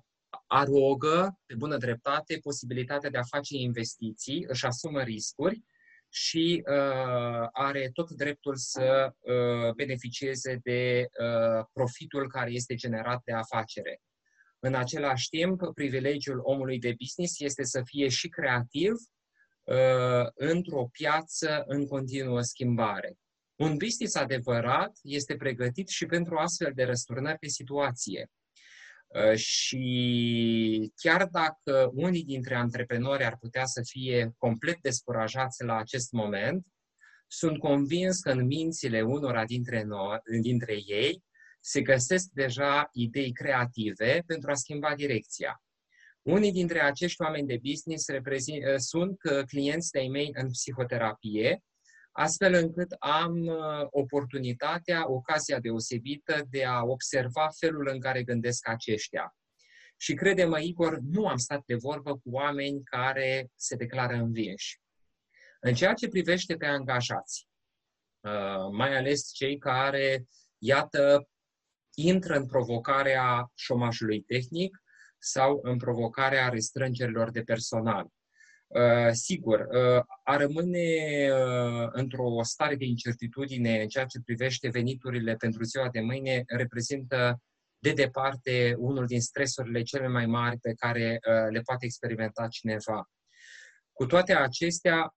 [0.47, 5.63] arogă, pe bună dreptate, posibilitatea de a face investiții, își asumă riscuri
[6.10, 13.34] și uh, are tot dreptul să uh, beneficieze de uh, profitul care este generat de
[13.34, 14.01] afacere.
[14.60, 18.93] În același timp, privilegiul omului de business este să fie și creativ,
[19.63, 23.17] uh, într-o piață în continuă schimbare.
[23.63, 28.30] Un business adevărat este pregătit și pentru astfel de răsturnări de situație.
[29.08, 36.12] Uh, și chiar dacă unii dintre antreprenori ar putea să fie complet descurajați la acest
[36.12, 36.65] moment,
[37.28, 41.23] sunt convins că în mințile unora dintre, noi, dintre ei
[41.60, 45.63] se găsesc deja idei creative pentru a schimba direcția.
[46.21, 51.63] Unii dintre acești oameni de business reprezint, uh, sunt uh, clienți de-ai mei în psihoterapie,
[52.13, 59.36] astfel încât am uh, oportunitatea, ocazia deosebită de a observa felul în care gândesc aceștia.
[59.97, 64.82] Și crede-mă, Igor, nu am stat de vorbă cu oameni care se declară învinși.
[65.60, 67.47] În ceea ce privește pe angajați,
[68.71, 70.26] mai ales cei care,
[70.58, 71.28] iată,
[71.93, 74.84] intră în provocarea șomajului tehnic,
[75.19, 78.08] sau în provocarea restrângerilor de personal.
[78.73, 80.88] Uh, sigur, uh, a rămâne
[81.31, 87.41] uh, într-o stare de incertitudine în ceea ce privește veniturile pentru ziua de mâine reprezintă
[87.79, 93.09] de departe unul din stresurile cele mai mari pe care le poate experimenta cineva.
[93.91, 95.15] Cu toate acestea,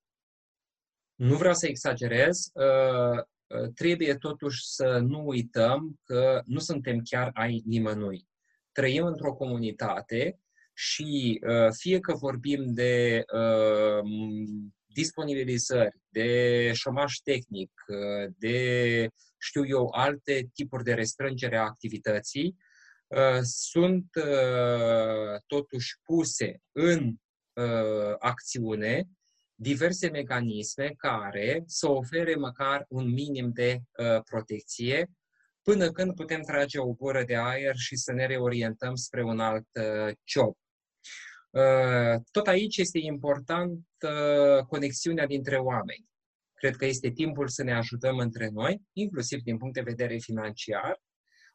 [1.15, 2.53] nu vreau să exagerez,
[3.75, 8.29] trebuie totuși să nu uităm că nu suntem chiar ai nimănui
[8.77, 10.41] trăim într-o comunitate
[10.79, 14.11] și uh, fie că vorbim de uh,
[14.87, 19.09] disponibilizări, de șomaj tehnic, uh, de,
[19.39, 22.57] știu eu, alte tipuri de restrângere a activității,
[23.43, 24.07] sunt
[25.47, 27.15] totuși puse în
[28.19, 29.09] acțiune
[29.55, 33.81] diverse mecanisme care să ofere măcar un minim de
[34.25, 35.11] protecție
[35.63, 39.67] până când putem trage o gură de aer și să ne reorientăm spre un alt
[39.73, 40.57] uh, job.
[41.51, 46.09] Uh, tot aici este important uh, conexiunea dintre oameni.
[46.55, 51.01] Cred că este timpul să ne ajutăm între noi, inclusiv din punct de vedere financiar.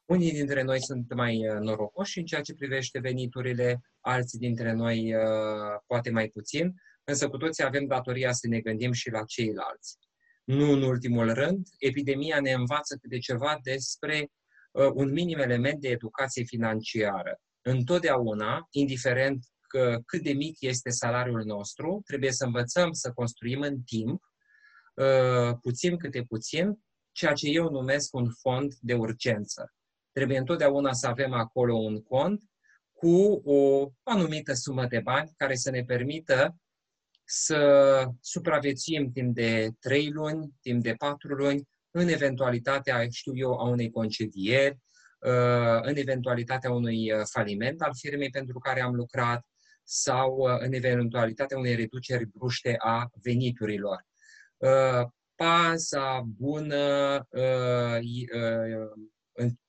[0.06, 5.14] Unii dintre noi sunt mai norocoși în ceea ce privește veniturile, alții dintre noi
[5.88, 9.98] poate mai puțin, însă cu toții avem datoria să ne gândim și la ceilalți.
[10.44, 14.32] Nu în ultimul rând, epidemia ne învață câte ceva despre
[14.72, 17.42] uh, un minim element de educație financiară.
[17.62, 23.82] Întotdeauna, indiferent că cât de mic este salariul nostru, trebuie să învățăm să construim în
[23.82, 24.24] timp,
[24.94, 26.80] uh, puțin câte puțin,
[27.12, 29.74] ceea ce eu numesc un fond de urgență.
[30.12, 32.44] Trebuie întotdeauna să avem acolo un cont
[32.92, 36.56] cu o anumită sumă de bani care să ne permită
[37.24, 43.70] să supraviețuim timp de 3 luni, timp de 4 luni, în eventualitatea, știu eu, a
[43.70, 44.91] unei concedieri, uh,
[45.82, 49.46] în eventualitatea unui uh, faliment al firmei pentru care am lucrat
[49.84, 54.06] sau uh, în eventualitatea unei reduceri bruște a veniturilor.
[55.36, 57.28] Paza bună,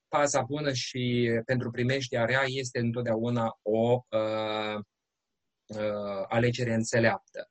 [0.09, 4.01] paza bună și pentru primeștia rea este întotdeauna o
[6.29, 7.51] alegere înțeleaptă.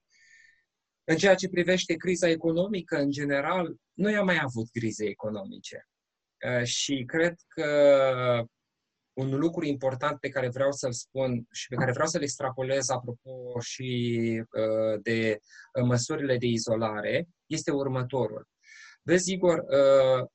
[1.03, 5.90] În ceea ce privește criza economică, în general, noi am mai avut crize economice.
[6.47, 7.65] Uh, și cred că
[9.13, 13.59] un lucru important pe care vreau să-l spun și pe care vreau să-l extrapolez apropo
[13.59, 15.37] și uh, de
[15.73, 18.47] uh, măsurile de izolare este următorul.
[19.03, 19.65] Vezi, Igor,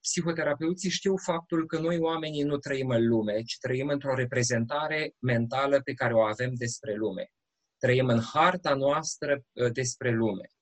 [0.01, 5.81] psihoterapeuții știu faptul că noi oamenii nu trăim în lume, ci trăim într-o reprezentare mentală
[5.81, 7.27] pe care o avem despre lume.
[7.79, 9.43] Trăim în harta noastră
[9.73, 10.56] despre lume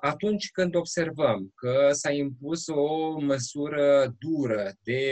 [0.00, 5.02] atunci când observăm că s-a impus o măsură dură de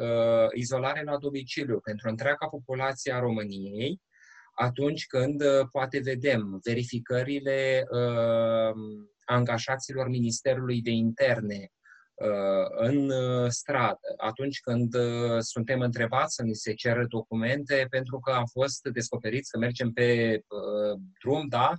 [0.00, 4.00] uh, izolare la domiciliu pentru întreaga populație a României,
[4.54, 8.74] atunci când uh, poate vedem verificările uh,
[9.24, 11.68] angajaților Ministerului de Interne
[12.14, 18.18] uh, în uh, stradă, atunci când uh, suntem întrebați să ni se ceră documente pentru
[18.18, 20.40] că am fost descoperiți că mergem pe
[21.22, 21.72] drum, da,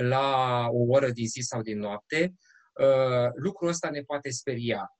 [0.00, 2.34] la o oră din zi sau din noapte,
[2.72, 4.94] uh, lucrul ăsta ne poate speria.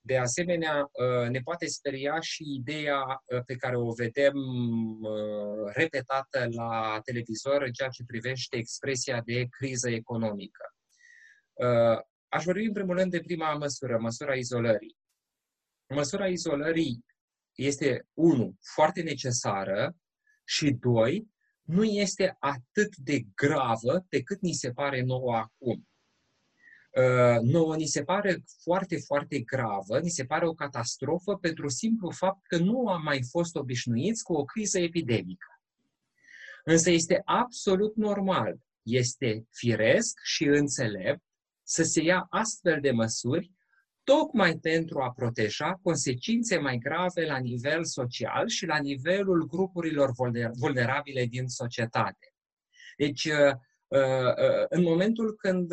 [0.00, 4.34] De asemenea, uh, ne poate speria și ideea uh, pe care o vedem
[5.74, 10.70] repetată la televizor în ceea ce privește expresia de criză economică.
[12.28, 14.96] Aș vorbi în primul rând de prima măsură, măsura izolării.
[15.94, 17.04] Măsura izolării
[17.54, 19.96] este, unu, foarte necesară
[20.44, 21.28] și, doi,
[21.66, 25.88] nu este atât de gravă pe cât ni se pare nouă acum.
[26.90, 32.10] Uh, nouă ni se pare foarte, foarte gravă, ni se pare o catastrofă pentru simplu
[32.10, 35.60] fapt că nu am mai fost obișnuiți cu o criză epidemică.
[36.64, 41.22] Însă este absolut normal este firesc și înțelept
[41.62, 43.52] să se ia astfel de măsuri
[44.06, 50.10] tocmai pentru a proteja consecințe mai grave la nivel social și la nivelul grupurilor
[50.58, 52.34] vulnerabile din societate.
[52.96, 53.52] Deci, uh,
[53.86, 55.72] uh, uh, în momentul când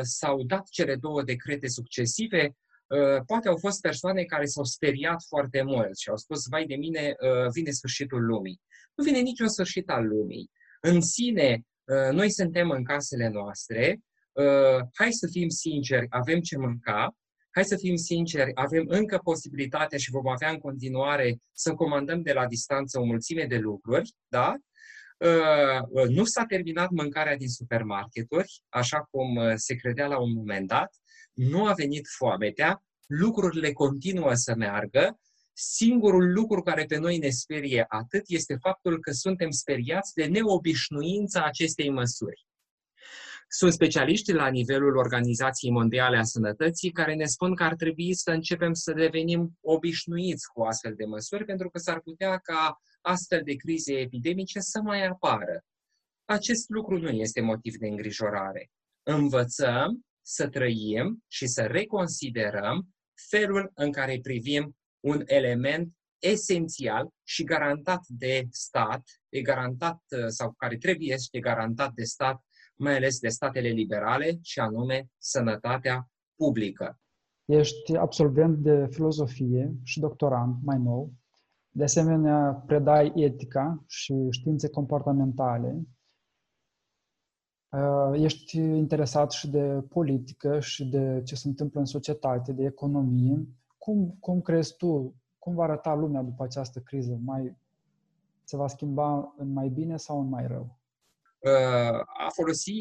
[0.00, 2.56] s-au dat cele două decrete succesive,
[3.26, 7.14] poate au fost persoane care s-au speriat foarte mult și au spus, vai de mine,
[7.52, 8.60] vine sfârșitul lumii.
[8.94, 10.50] Nu vine niciun sfârșit al lumii.
[10.80, 11.62] În sine,
[12.10, 13.98] noi suntem în casele noastre,
[14.94, 17.16] hai să fim sinceri, avem ce mânca,
[17.50, 22.32] hai să fim sinceri, avem încă posibilitatea și vom avea în continuare să comandăm de
[22.32, 24.54] la distanță o mulțime de lucruri, da?
[25.18, 30.66] Uh, nu s-a terminat mâncarea din supermarketuri, așa cum uh, se credea la un moment
[30.66, 30.94] dat,
[31.32, 35.18] nu a venit foametea, lucrurile continuă să meargă,
[35.52, 41.44] singurul lucru care pe noi ne sperie atât este faptul că suntem speriați de neobișnuința
[41.44, 42.46] acestei măsuri.
[43.50, 48.30] Sunt specialiști la nivelul Organizației Mondiale a Sănătății care ne spun că ar trebui să
[48.30, 53.54] începem să devenim obișnuiți cu astfel de măsuri, pentru că s-ar putea ca astfel de
[53.54, 55.64] crize epidemice să mai apară.
[56.24, 58.70] Acest lucru nu este motiv de îngrijorare.
[59.02, 62.94] Învățăm să trăim și să reconsiderăm
[63.30, 70.76] felul în care privim un element esențial și garantat de stat, e garantat sau care
[70.76, 72.42] trebuie să fie garantat de stat
[72.78, 77.00] mai ales de statele liberale, și anume sănătatea publică.
[77.44, 81.12] Ești absolvent de filozofie și doctorant mai nou.
[81.70, 85.82] De asemenea, predai etica și științe comportamentale.
[87.68, 93.46] Uh, ești interesat și de politică și de ce se întâmplă în societate, de economie.
[93.78, 97.18] Cum, cum crezi tu, cum va arăta lumea după această criză?
[97.24, 97.56] Mai,
[98.44, 100.77] se va schimba în mai bine sau în mai rău?
[102.18, 102.72] A folosi,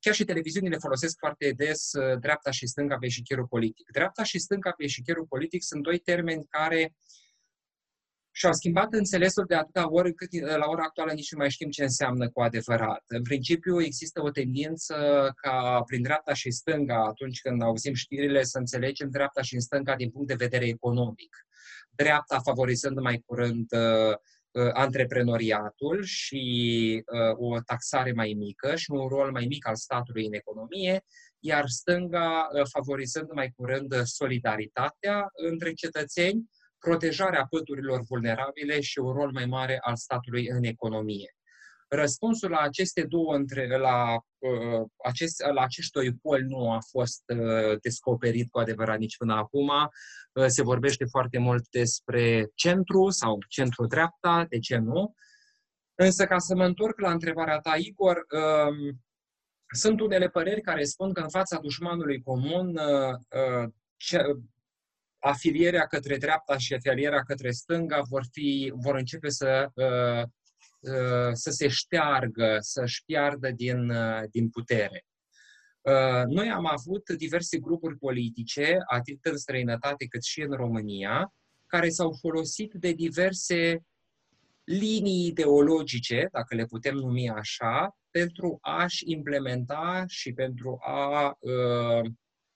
[0.00, 3.90] chiar și televiziunile folosesc foarte des uh, dreapta și stânga pe eșichierul politic.
[3.92, 6.94] Dreapta și stânga pe eșichierul politic sunt doi termeni care
[8.32, 11.70] și-au schimbat înțelesul de atâta ori încât uh, la ora actuală nici nu mai știm
[11.70, 13.02] ce înseamnă cu adevărat.
[13.06, 14.94] În principiu există o tendință
[15.36, 20.10] ca prin dreapta și stânga, atunci când auzim știrile, să înțelegem dreapta și stânga din
[20.10, 21.46] punct de vedere economic.
[21.90, 24.16] Dreapta favorizând mai curând uh, Uh,
[24.72, 30.32] antreprenoriatul și uh, o taxare mai mică și un rol mai mic al statului în
[30.32, 31.04] economie,
[31.38, 39.30] iar stânga uh, favorizând mai curând solidaritatea între cetățeni, protejarea pădurilor vulnerabile și un rol
[39.32, 41.34] mai mare al statului în economie.
[41.92, 47.22] Răspunsul la aceste două între, la, uh, acest, la acești doi poli nu a fost
[47.26, 49.68] uh, descoperit cu adevărat nici până acum.
[50.32, 55.14] Uh, se vorbește foarte mult despre centru sau centru-dreapta, de ce nu?
[55.94, 58.94] Însă, ca să mă întorc la întrebarea ta, Igor, uh,
[59.74, 63.14] sunt unele păreri care spun că în fața dușmanului comun uh,
[63.62, 64.18] uh, ce,
[65.18, 69.84] afilierea către dreapta și afilierea către stânga vor, fi, vor începe să uh,
[70.22, 70.28] Uh,
[71.32, 75.04] să se șteargă, să-și piardă din, uh, din putere.
[75.80, 81.34] Uh, noi am avut diverse grupuri politice, atât în străinătate cât și în România,
[81.66, 83.78] care s-au folosit de diverse
[84.64, 92.10] linii ideologice, dacă le putem numi așa, pentru a-și implementa și pentru a uh,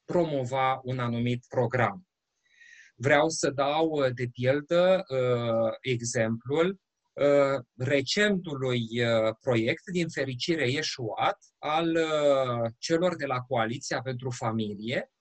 [0.05, 2.07] promova un anumit program.
[2.97, 6.84] Vreau să dau de pildă uh, exemplul Uh,
[7.77, 15.13] recentului uh, proiect, din fericire ieșuat, al uh, celor de la Coaliția pentru Familie,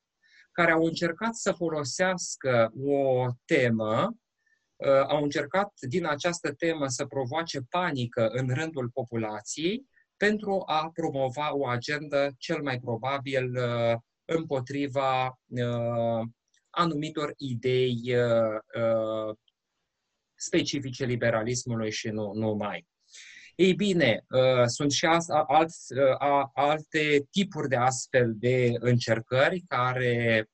[0.52, 4.18] care au încercat să folosească o temă,
[5.08, 9.86] au încercat din această temă să provoace panică în rândul populației
[10.18, 13.58] pentru a promova o agendă cel mai probabil
[14.26, 15.40] împotriva
[16.70, 18.16] anumitor idei
[20.44, 22.88] specifice liberalismului și nu numai.
[23.56, 25.06] Ei bine, uh, sunt și
[25.48, 30.48] alți, uh, alte tipuri de astfel de încercări care,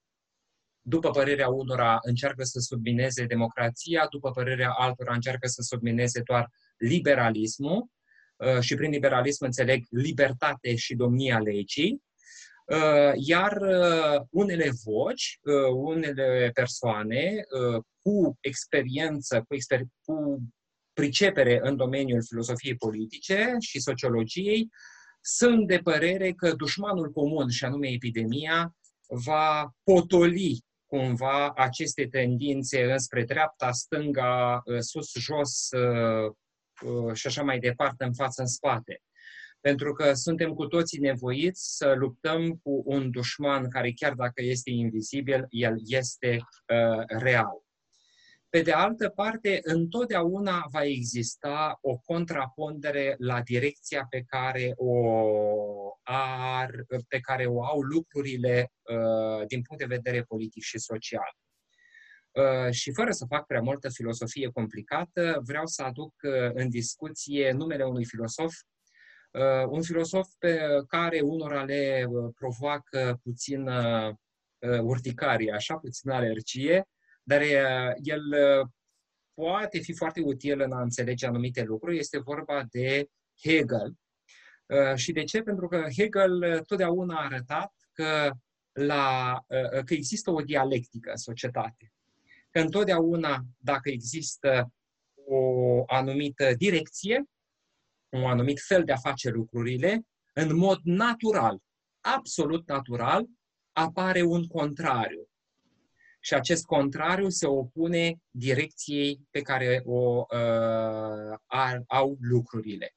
[0.82, 7.88] după părerea unora, încearcă să submineze democrația, după părerea altora, încearcă să submineze doar liberalismul
[8.36, 12.02] uh, și prin liberalism înțeleg libertate și domnia legii,
[13.16, 13.58] iar
[14.30, 15.40] unele voci,
[15.74, 17.44] unele persoane
[18.02, 20.42] cu experiență, cu, exper- cu
[20.94, 24.70] pricepere în domeniul filosofiei politice și sociologiei,
[25.22, 28.76] sunt de părere că dușmanul comun, și anume epidemia,
[29.08, 38.04] va potoli cumva aceste tendințe înspre dreapta, stânga, sus, jos uh, și așa mai departe,
[38.04, 39.02] în față, în spate.
[39.62, 44.70] Pentru că suntem cu toții nevoiți să luptăm cu un dușman care, chiar dacă este
[44.70, 47.68] invizibil, el este uh, real.
[48.50, 54.94] Pe de altă parte, întotdeauna va exista o contrapondere la direcția pe care o,
[56.04, 61.38] ar, pe care o au lucrurile uh, din punct de vedere politic și social.
[62.32, 67.52] Uh, și fără să fac prea multă filosofie complicată, vreau să aduc uh, în discuție
[67.52, 68.79] numele unui filosof, uh,
[69.70, 73.70] un filosof pe care unora le provoacă puțin
[74.82, 76.88] urticarie, așa puțin alergie,
[77.24, 77.42] dar
[78.02, 78.22] el
[79.34, 81.98] poate fi foarte util în a înțelege anumite lucruri.
[81.98, 83.10] Este vorba de
[83.42, 83.94] Hegel.
[84.96, 85.42] Și de ce?
[85.42, 88.32] Pentru că Hegel totdeauna a arătat că,
[88.72, 89.38] la,
[89.86, 91.92] că există o dialectică în societate
[92.52, 94.72] că întotdeauna, dacă există
[95.26, 97.24] o anumită direcție,
[98.10, 100.02] un anumit fel de a face lucrurile,
[100.34, 101.60] în mod natural,
[102.02, 103.26] absolut natural,
[103.72, 105.28] apare un contrariu.
[106.22, 112.94] Și acest contrariu se opune direcției pe care o uh, au lucrurile.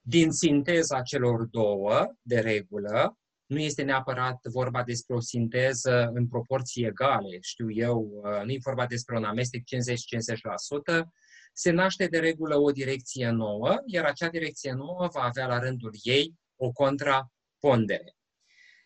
[0.00, 6.86] Din sinteza celor două, de regulă, nu este neapărat vorba despre o sinteză în proporții
[6.86, 9.62] egale, știu eu, uh, nu e vorba despre un amestec
[11.02, 11.04] 50-50%,
[11.52, 15.94] se naște de regulă o direcție nouă, iar acea direcție nouă va avea la rândul
[16.02, 18.16] ei o contrapondere.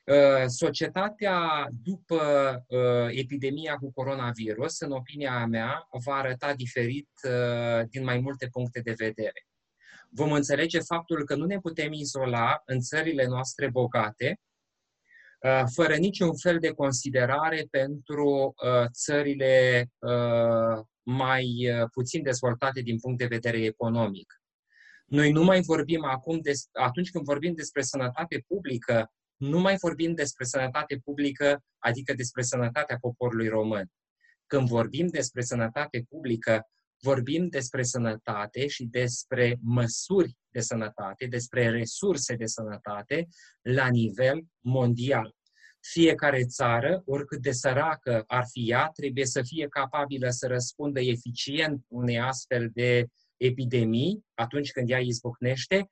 [0.04, 2.20] Uh, societatea după
[2.66, 7.08] uh, epidemia cu coronavirus, în opinia mea, va arăta diferit
[7.88, 9.46] din mai multe puncte de vedere.
[10.10, 14.45] Vom înțelege faptul că nu ne putem izola în țările noastre bogate, Uh,
[15.74, 23.26] fără niciun fel de considerare pentru uh, țările uh, mai puțin dezvoltate din punct de
[23.26, 24.40] vedere economic.
[25.06, 30.14] Noi nu mai vorbim acum, de, atunci când vorbim despre sănătate publică, nu mai vorbim
[30.14, 33.86] despre sănătate publică, adică despre sănătatea poporului român.
[34.46, 36.68] Când vorbim despre sănătate publică,
[37.02, 43.28] vorbim despre sănătate și despre măsuri de sănătate, despre resurse de sănătate
[43.62, 45.34] la nivel mondial.
[45.80, 51.84] Fiecare țară, oricât de săracă ar fi ea, trebuie să fie capabilă să răspundă eficient
[51.88, 55.90] unei astfel de epidemii atunci când ea izbucnește,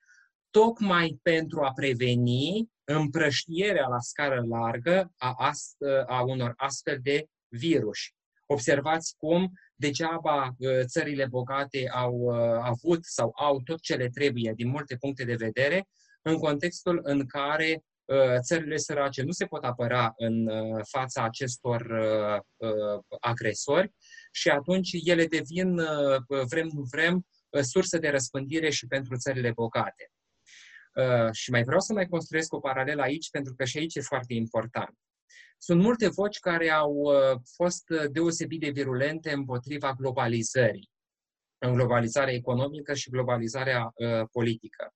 [0.51, 7.99] tocmai pentru a preveni împrăștierea la scară largă a, ast- a unor astfel de virus.
[8.47, 14.53] Observați cum degeaba uh, țările bogate au uh, avut sau au tot ce le trebuie
[14.57, 15.89] din multe puncte de vedere,
[16.23, 20.51] în contextul în care uh, țările sărace nu se pot apăra în
[20.91, 21.87] fața acestor
[23.21, 23.93] agresori
[24.33, 25.75] și atunci ele devin,
[26.49, 27.27] vrem nu vrem,
[27.61, 30.11] sursă de răspândire și pentru țările bogate.
[31.33, 34.35] Și mai vreau să mai construiesc o paralelă aici, pentru că și aici e foarte
[34.35, 34.99] important.
[35.65, 40.91] Sunt multe voci care au uh, fost uh, deosebit de virulente împotriva globalizării,
[41.59, 44.95] în globalizarea economică și globalizarea uh, politică.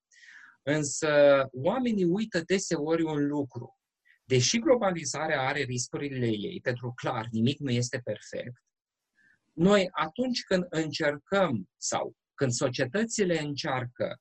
[0.63, 1.09] Însă
[1.51, 3.77] oamenii uită deseori un lucru.
[4.23, 8.63] Deși globalizarea are riscurile ei, pentru clar, nimic nu este perfect,
[9.53, 14.19] noi atunci când încercăm sau când societățile încearcă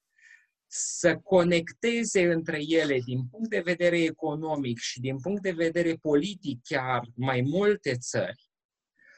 [0.71, 6.61] să conecteze între ele din punct de vedere economic și din punct de vedere politic
[6.63, 8.49] chiar mai multe țări,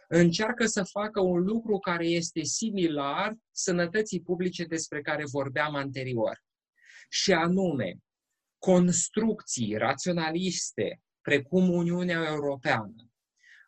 [0.08, 6.38] încearcă să facă un lucru care este similar sănătății publice despre care vorbeam anterior.
[7.08, 7.96] Și anume,
[8.58, 13.10] construcții raționaliste, precum Uniunea Europeană,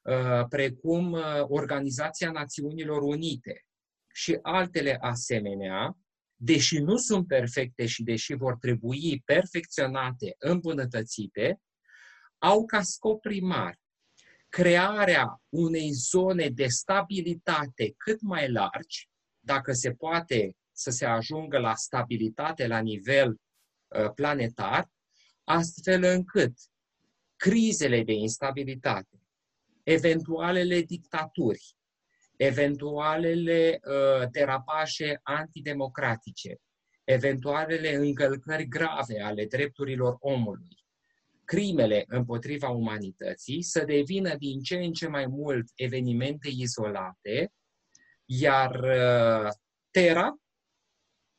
[0.02, 3.66] uh, precum uh, Organizația Națiunilor Unite
[4.14, 5.96] și altele asemenea,
[6.45, 11.61] deși nu sunt perfecte și deși vor trebui perfecționate, îmbunătățite,
[12.38, 13.80] au ca scop primar
[14.49, 19.09] crearea unei zone de stabilitate cât mai largi,
[19.40, 24.90] dacă se poate să se ajungă la stabilitate la nivel uh, planetar,
[25.45, 26.53] astfel încât
[27.36, 29.22] crizele de instabilitate,
[29.82, 31.76] eventualele dictaturi,
[32.36, 36.56] eventualele uh, derapaje antidemocratice,
[37.04, 40.76] eventualele încălcări grave ale drepturilor omului,
[41.44, 47.52] crimele împotriva umanității să devină din ce în ce mai mult evenimente izolate,
[48.24, 49.52] iar uh,
[49.90, 50.36] Terra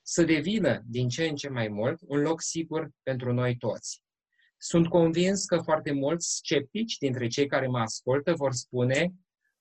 [0.02, 4.04] să devină din ce în ce mai mult un loc sigur pentru noi toți.
[4.58, 9.14] Sunt convins că foarte mulți sceptici dintre cei care mă ascultă vor spune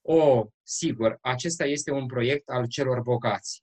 [0.03, 3.63] o, sigur, acesta este un proiect al celor bogați.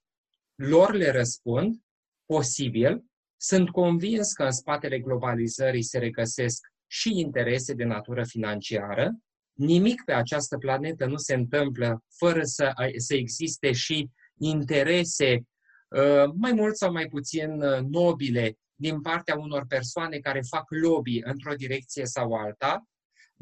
[0.54, 1.80] Lor le răspund,
[2.26, 3.04] posibil,
[3.42, 9.10] Sunt convins că în spatele globalizării se regăsesc și interese de natură financiară.
[9.52, 15.42] Nimic pe această planetă nu se întâmplă fără să, să existe și interese
[15.88, 21.20] uh, mai mult sau mai puțin uh, nobile din partea unor persoane care fac lobby
[21.22, 22.84] într-o direcție sau alta,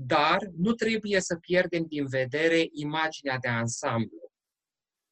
[0.00, 4.30] dar nu trebuie să pierdem din vedere imaginea de ansamblu.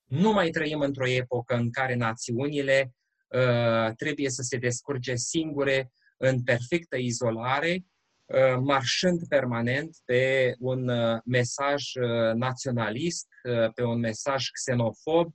[0.05, 2.93] Nu mai trăim într-o epocă în care națiunile
[3.28, 7.84] uh, trebuie să se descurge singure în perfectă izolare,
[8.24, 15.34] uh, marșând permanent pe un uh, mesaj uh, naționalist, uh, pe un mesaj xenofob,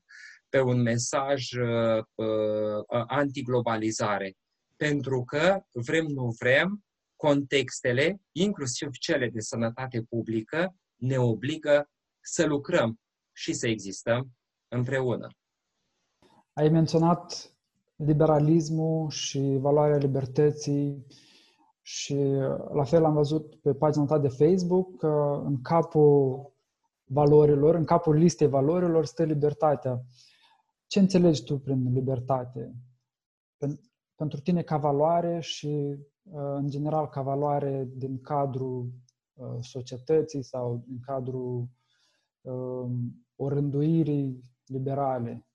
[0.50, 4.34] pe un mesaj uh, uh, antiglobalizare.
[4.76, 6.84] Pentru că, vrem, nu vrem,
[7.22, 13.00] contextele, inclusiv cele de sănătate publică, ne obligă să lucrăm
[13.32, 14.32] și să existăm
[14.68, 15.28] împreună.
[16.54, 17.56] Ai menționat
[17.96, 21.06] liberalismul și valoarea libertății
[21.82, 22.16] și
[22.74, 26.52] la fel am văzut pe pagina ta de Facebook că în capul
[27.04, 30.02] valorilor, în capul listei valorilor stă libertatea.
[30.88, 32.76] Ce înțelegi tu prin libertate?
[34.16, 35.98] Pentru tine ca valoare și
[36.30, 38.92] în general ca valoare din cadrul
[39.34, 41.68] uh, societății sau din cadrul
[42.42, 45.48] um, orânduirii liberale,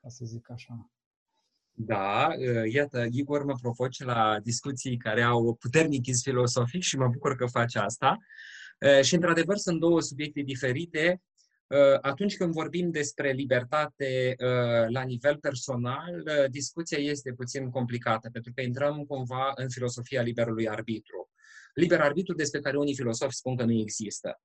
[0.00, 0.90] ca să zic așa.
[1.72, 7.08] Da, uh, iată, Igor mă provoce la discuții care au puternic iz filosofic și mă
[7.08, 8.16] bucur că face asta.
[8.80, 11.22] Uh, și, într-adevăr, sunt două subiecte diferite.
[11.68, 18.28] Uh, atunci când vorbim despre libertate uh, la nivel personal, uh, discuția este puțin complicată,
[18.32, 21.30] pentru că intrăm cumva în filosofia liberului arbitru.
[21.74, 24.40] Liber arbitru despre care unii filosofi spun că nu există.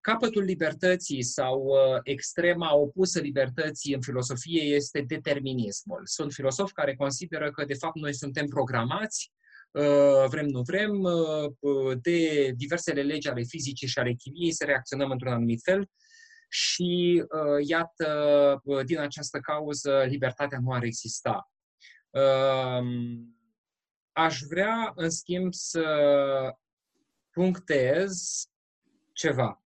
[0.00, 1.72] Capătul libertății sau
[2.02, 6.00] extrema opusă libertății în filosofie este determinismul.
[6.04, 9.33] Sunt filosofi care consideră că, de fapt, noi suntem programați Uh,
[10.28, 15.32] vrem, nu vrem, uh, de diversele legi ale fizicii și ale chimiei să reacționăm într-un
[15.32, 15.90] anumit fel
[16.48, 21.50] și uh, iată, din această cauză, libertatea nu ar exista.
[22.10, 23.36] Um,
[24.12, 25.84] aș vrea, în schimb, să
[27.30, 28.42] punctez
[29.12, 29.62] ceva.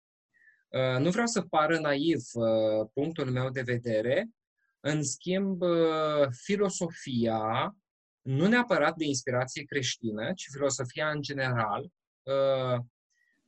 [0.98, 2.20] Nu vreau să pară naiv
[2.92, 4.30] punctul meu de vedere,
[4.80, 5.62] în schimb,
[6.30, 7.76] filosofia
[8.22, 11.82] nu neapărat de inspirație creștină, ci filosofia în general,
[12.22, 12.80] uh,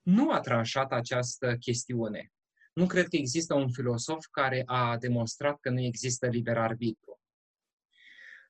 [0.02, 2.32] nu a tranșat această chestiune.
[2.72, 7.20] Nu cred că există un filosof care a demonstrat că nu există liber arbitru.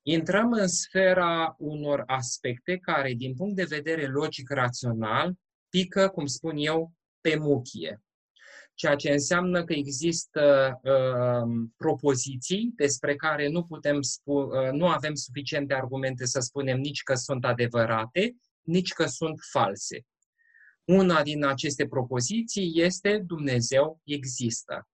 [0.03, 5.35] Intrăm în sfera unor aspecte care, din punct de vedere logic-rațional,
[5.68, 8.04] pică, cum spun eu, pe muchie
[8.75, 15.14] ceea ce înseamnă că există uh, propoziții despre care nu putem spu- uh, nu avem
[15.14, 20.07] suficiente argumente să spunem nici că sunt adevărate, nici că sunt false.
[20.85, 24.89] Una din aceste propoziții este Dumnezeu există.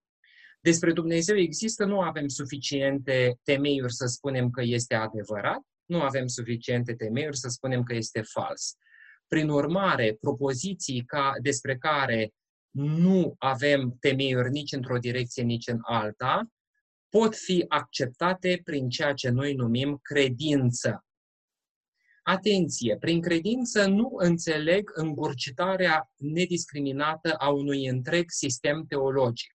[0.60, 6.94] Despre Dumnezeu există, nu avem suficiente temeiuri să spunem că este adevărat, nu avem suficiente
[6.94, 8.74] temeiuri să spunem că este fals.
[9.28, 12.32] Prin urmare, propoziții ca, despre care
[12.70, 16.50] nu avem temeiuri nici într-o direcție, nici în alta,
[17.08, 21.04] pot fi acceptate prin ceea ce noi numim credință.
[22.22, 22.96] Atenție!
[22.98, 29.52] Prin credință nu înțeleg îngurcitarea nediscriminată a unui întreg sistem teologic.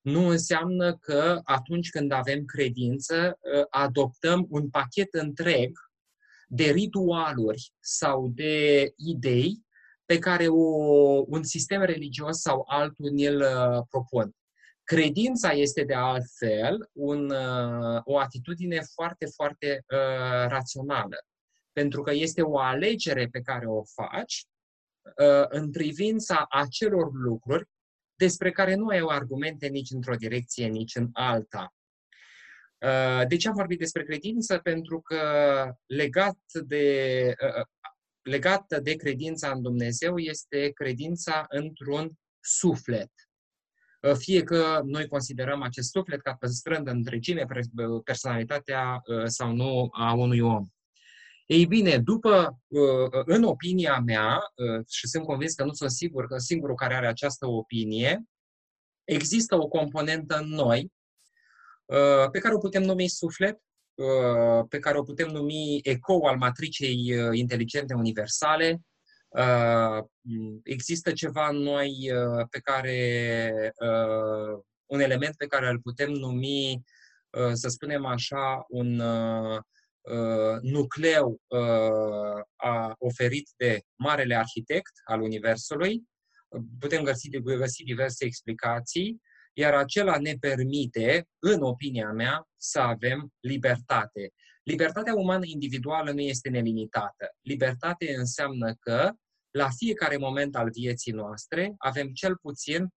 [0.00, 5.70] Nu înseamnă că atunci când avem credință, ă, adoptăm un pachet întreg
[6.46, 9.64] de ritualuri sau de idei
[10.12, 10.64] pe care o,
[11.26, 14.32] un sistem religios sau altul ne-l uh, propun.
[14.84, 21.16] Credința este de altfel un, uh, o atitudine foarte, foarte uh, rațională,
[21.72, 24.44] pentru că este o alegere pe care o faci
[25.04, 27.64] uh, în privința acelor lucruri
[28.14, 31.74] despre care nu ai argumente nici într-o direcție, nici în alta.
[32.78, 34.58] Uh, de ce am vorbit despre credință?
[34.58, 35.20] Pentru că
[35.86, 37.64] legat de uh,
[38.22, 42.10] legată de credința în Dumnezeu este credința într-un
[42.40, 43.10] suflet.
[44.00, 47.46] Uh, fie că noi considerăm acest suflet ca păstrând întregime
[48.04, 50.66] personalitatea uh, sau nu a unui om.
[51.46, 54.40] Ei bine, după, uh, în opinia mea,
[54.88, 58.22] și sunt convins că nu sunt sigur că singurul care are această opinie,
[59.04, 60.92] există o componentă în noi
[62.32, 63.71] pe care o putem numi suflet Uh,
[64.68, 68.80] pe care o putem numi ecou al matricei uh, inteligente universale.
[69.28, 70.04] Uh,
[70.62, 72.10] există ceva în noi
[72.50, 73.72] pe care,
[74.86, 76.82] un element pe care îl putem numi,
[77.52, 79.00] să spunem așa, un,
[80.02, 86.02] uh, nucleu uh, a oferit de Marele Arhitect al Universului.
[86.78, 89.20] Putem găsi, găsi diverse explicații,
[89.52, 94.32] iar acela ne permite, în opinia mea, să avem libertate.
[94.62, 97.34] Libertatea umană individuală nu este nelimitată.
[97.40, 99.10] Libertate înseamnă că
[99.50, 102.88] la fiecare moment al vieții noastre avem cel puțin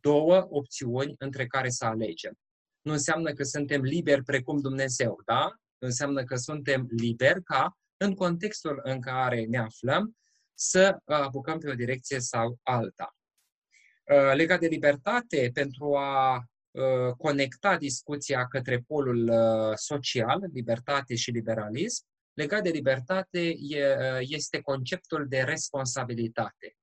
[0.00, 2.32] două opțiuni între care să alegem.
[2.80, 5.50] Nu înseamnă că suntem liberi precum Dumnezeu, da?
[5.78, 10.16] Înseamnă că suntem liberi ca, în contextul în care ne aflăm,
[10.54, 13.17] să apucăm pe o direcție sau alta.
[14.08, 21.30] Uh, legat de libertate, pentru a uh, conecta discuția către polul uh, social, libertate și
[21.30, 23.54] liberalism, legat de libertate
[24.20, 26.76] este conceptul de responsabilitate.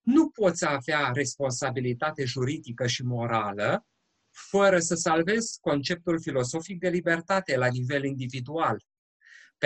[0.00, 3.86] Nu poți avea responsabilitate juridică și morală
[4.30, 8.82] fără să salvezi conceptul filosofic de libertate la nivel individual.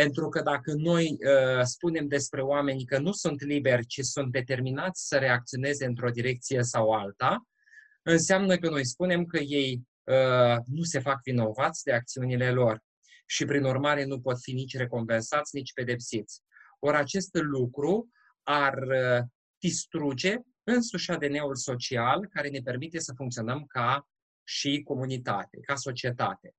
[0.01, 5.07] Pentru că dacă noi uh, spunem despre oameni că nu sunt liberi, ci sunt determinați
[5.07, 7.49] să reacționeze într-o direcție sau alta,
[8.03, 12.83] înseamnă că noi spunem că ei uh, nu se fac vinovați de acțiunile lor
[13.27, 16.43] și, prin urmare, nu pot fi nici recompensați, nici pedepsiți.
[16.79, 18.09] Ori acest lucru
[18.43, 19.25] ar uh,
[19.59, 24.09] distruge însuși ADN-ul social care ne permite să funcționăm ca
[24.45, 26.55] și comunitate, ca societate.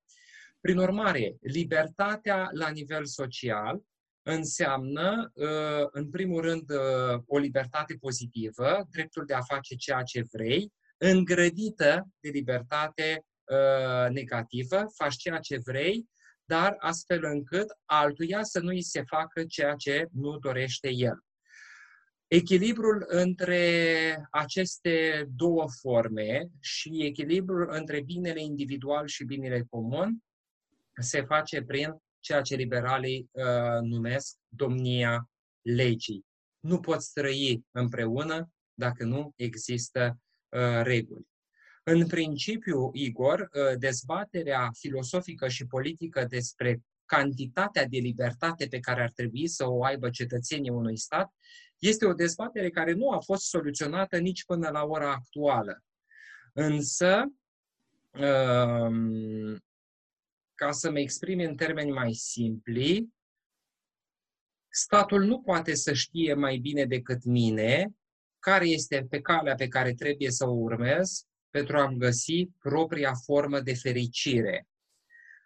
[0.59, 3.81] Prin urmare, libertatea la nivel social
[4.27, 10.23] înseamnă, uh, în primul rând, uh, o libertate pozitivă, dreptul de a face ceea ce
[10.31, 16.09] vrei, îngrădită de libertate uh, negativă, faci ceea ce vrei,
[16.45, 21.19] dar astfel încât altuia să nu îi se facă ceea ce nu dorește el.
[22.27, 30.17] Echilibrul între aceste două forme și echilibrul între binele individual și binele comun
[30.99, 35.29] se face prin ceea ce liberalii uh, numesc domnia
[35.61, 36.25] legii.
[36.59, 40.19] Nu poți trăi împreună dacă nu există
[40.49, 41.27] uh, reguli.
[41.83, 49.11] În principiu, Igor, uh, dezbaterea filosofică și politică despre cantitatea de libertate pe care ar
[49.11, 51.31] trebui să o aibă cetățenii unui stat
[51.77, 55.83] este o dezbatere care nu a fost soluționată nici până la ora actuală.
[56.53, 57.23] Însă,
[58.11, 59.57] um,
[60.57, 63.13] ca să mă exprim în termeni mai simpli,
[64.69, 67.95] statul nu poate să știe mai bine decât mine
[68.39, 73.59] care este pe calea pe care trebuie să o urmez pentru a-mi găsi propria formă
[73.59, 74.67] de fericire.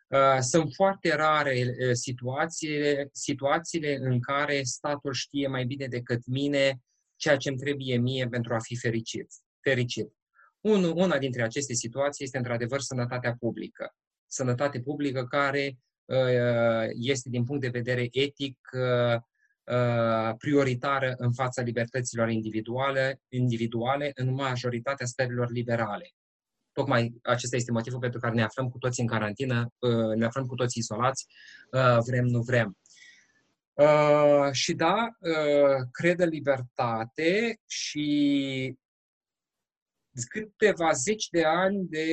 [0.08, 6.82] Uh, sunt foarte rare uh, situațiile, situațiile în care statul știe mai bine decât mine
[7.16, 9.28] ceea ce îmi trebuie mie pentru a fi fericit.
[9.60, 10.14] fericit.
[10.62, 13.96] una dintre aceste situații este într-adevăr sănătatea publică
[14.32, 19.22] sănătate publică care uh, este din punct de vedere etic uh,
[19.76, 26.10] uh, prioritară în fața libertăților individuale, individuale în majoritatea stărilor liberale.
[26.72, 29.74] Tocmai acesta este motivul pentru care ne aflăm cu toții în carantină,
[30.16, 31.28] ne aflăm cu toții izolați,
[32.06, 32.78] vrem, nu vrem.
[34.52, 35.08] Și da,
[35.92, 38.78] cred în libertate și
[40.30, 42.06] câteva zeci de ani de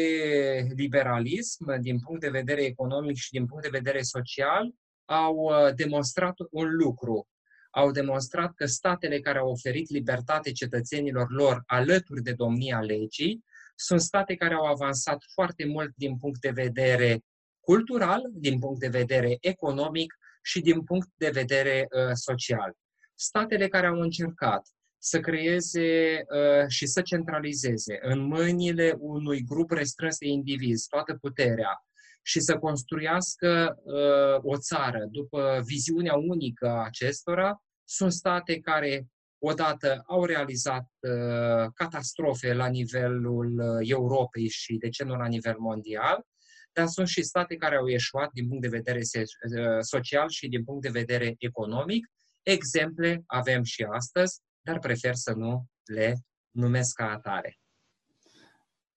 [0.77, 4.71] liberalism din punct de vedere economic și din punct de vedere social
[5.05, 7.29] au uh, demonstrat un lucru.
[7.71, 13.45] Au demonstrat că statele care au oferit libertate cetățenilor lor alături de domnia legii
[13.75, 17.21] sunt state care au avansat foarte mult din punct de vedere
[17.61, 22.73] cultural, din punct de vedere economic și din punct de vedere uh, social.
[23.15, 24.69] Statele care au încercat
[24.99, 31.83] să creeze uh, și să centralizeze în mâinile unui grup restrâns de indivizi toată puterea
[32.23, 39.07] și să construiască uh, o țară după viziunea unică a acestora, sunt state care
[39.39, 45.57] odată au realizat uh, catastrofe la nivelul uh, Europei și, de ce nu, la nivel
[45.59, 46.27] mondial,
[46.73, 50.65] dar sunt și state care au ieșuat din punct de vedere uh, social și din
[50.65, 52.07] punct de vedere economic.
[52.43, 56.15] Exemple avem și astăzi, dar prefer să nu le
[56.51, 57.59] numesc ca atare.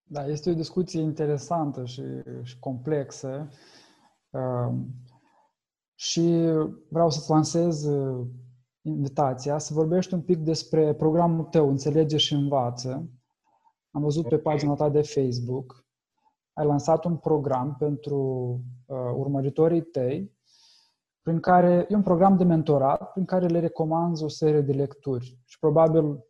[0.03, 2.01] Da, este o discuție interesantă și,
[2.43, 3.49] și complexă.
[4.29, 4.73] Uh,
[5.95, 6.21] și
[6.89, 8.27] vreau să-ți lansez uh,
[8.81, 13.09] invitația să vorbești un pic despre programul tău, Înțelege și Învață.
[13.91, 14.37] Am văzut okay.
[14.37, 15.85] pe pagina ta de Facebook.
[16.53, 18.19] Ai lansat un program pentru
[18.85, 20.31] uh, urmăritorii tăi
[21.21, 25.39] prin care e un program de mentorat prin care le recomand o serie de lecturi
[25.45, 26.25] și probabil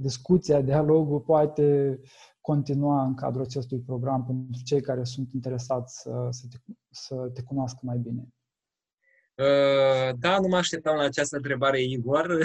[0.00, 2.00] discuția, dialogul poate
[2.40, 6.56] continua în cadrul acestui program pentru cei care sunt interesați să, să, te,
[6.90, 8.28] să te cunoască mai bine.
[9.36, 12.38] Uh, da, nu mă așteptam la această întrebare, Igor,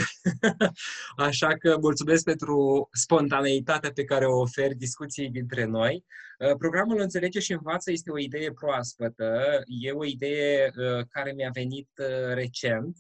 [1.16, 6.06] așa că mulțumesc pentru spontaneitatea pe care o oferi discuției dintre noi.
[6.40, 11.50] Uh, programul Înțelege și Învață este o idee proaspătă, e o idee uh, care mi-a
[11.54, 11.90] venit
[12.34, 12.98] recent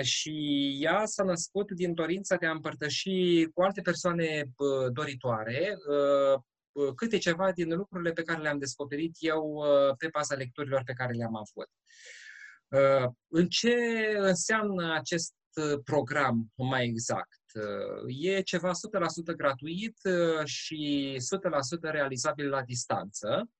[0.00, 4.44] și ea s-a născut din dorința de a împărtăși cu alte persoane
[4.92, 5.76] doritoare
[6.96, 9.64] câte ceva din lucrurile pe care le-am descoperit eu
[9.98, 11.68] pe baza lecturilor pe care le-am avut.
[12.68, 13.74] Uh, în ce
[14.16, 17.40] înseamnă acest uh, program mai exact?
[17.54, 18.70] Uh, e ceva
[19.32, 19.96] 100% gratuit
[20.44, 21.16] și
[21.78, 23.50] 100% realizabil la distanță.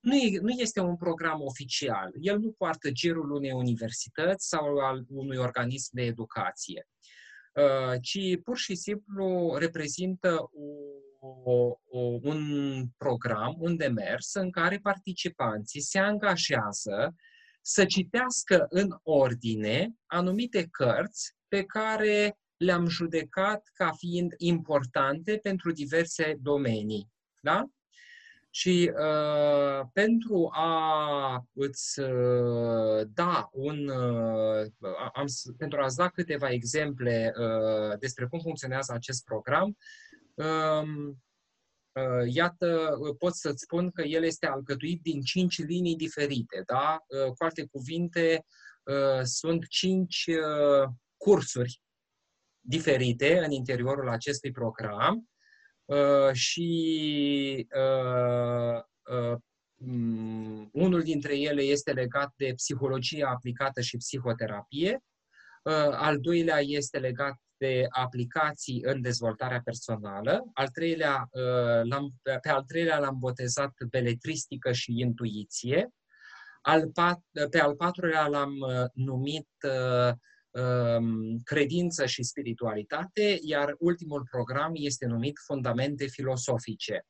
[0.00, 2.10] Nu, e, nu este un program oficial.
[2.20, 6.88] El nu poartă gerul unei universități sau al unui organism de educație,
[8.00, 10.50] ci pur și simplu reprezintă
[11.44, 12.42] o, o, un
[12.96, 17.14] program, un demers în care participanții se angajează
[17.66, 26.36] să citească în ordine anumite cărți pe care le-am judecat ca fiind importante pentru diverse
[26.40, 27.10] domenii.
[27.40, 27.66] Da?
[28.50, 33.88] Și uh, pentru a îți uh, da un.
[33.88, 34.70] Uh,
[35.12, 39.76] am, pentru a-ți da câteva exemple uh, despre cum funcționează acest program, uh,
[40.34, 41.14] Uh,
[42.26, 46.98] iată, uh, pot să-ți spun că el este alcătuit din cinci linii diferite, da?
[47.06, 48.44] Uh, cu alte cuvinte,
[49.22, 50.28] sunt cinci
[51.16, 51.80] cursuri
[52.60, 55.28] diferite în interiorul acestui program
[56.32, 57.68] și
[59.74, 65.00] mm, unul dintre ele este legat de psihologie aplicată și psihoterapie,
[65.92, 70.50] al doilea este legat de aplicații în dezvoltarea personală.
[70.52, 75.88] Al treilea, uh, l-am, pe al treilea l-am botezat beletristică și intuiție.
[76.60, 80.12] Al pat, pe al patrulea l-am uh, numit uh,
[80.62, 87.06] um, credință și spiritualitate, iar ultimul program este numit fundamente filosofice.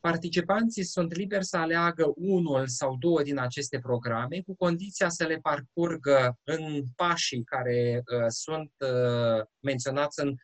[0.00, 5.38] Participanții sunt liberi să aleagă unul sau două din aceste programe, cu condiția să le
[5.38, 10.34] parcurgă în pașii care uh, sunt uh, menționați în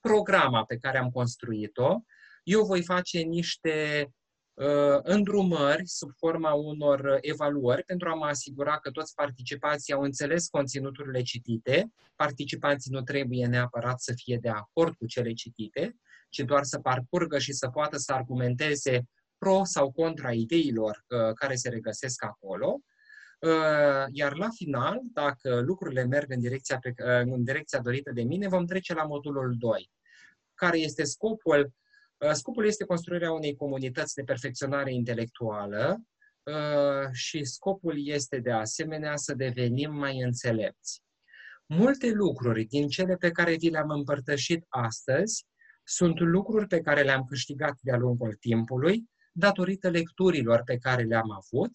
[0.00, 2.00] programa pe care am construit-o.
[2.42, 4.08] Eu voi face niște
[4.54, 10.48] uh, îndrumări sub forma unor evaluări pentru a mă asigura că toți participanții au înțeles
[10.48, 11.92] conținuturile citite.
[12.16, 15.96] Participanții nu trebuie neapărat să fie de acord cu cele citite,
[16.34, 19.08] ci doar să parcurgă și să poată să argumenteze
[19.38, 22.80] pro sau contra ideilor uh, care se regăsesc acolo.
[23.40, 28.22] Uh, iar la final, dacă lucrurile merg în direcția, pe, uh, în direcția dorită de
[28.22, 29.90] mine, vom trece la modulul 2.
[30.54, 31.72] Care este scopul?
[32.16, 36.02] Uh, scopul este construirea unei comunități de perfecționare intelectuală
[36.42, 41.02] uh, și scopul este de asemenea să devenim mai înțelepți.
[41.66, 45.46] Multe lucruri din cele pe care vi le-am împărtășit astăzi
[45.84, 51.72] sunt lucruri pe care le-am câștigat de-a lungul timpului, datorită lecturilor pe care le-am avut,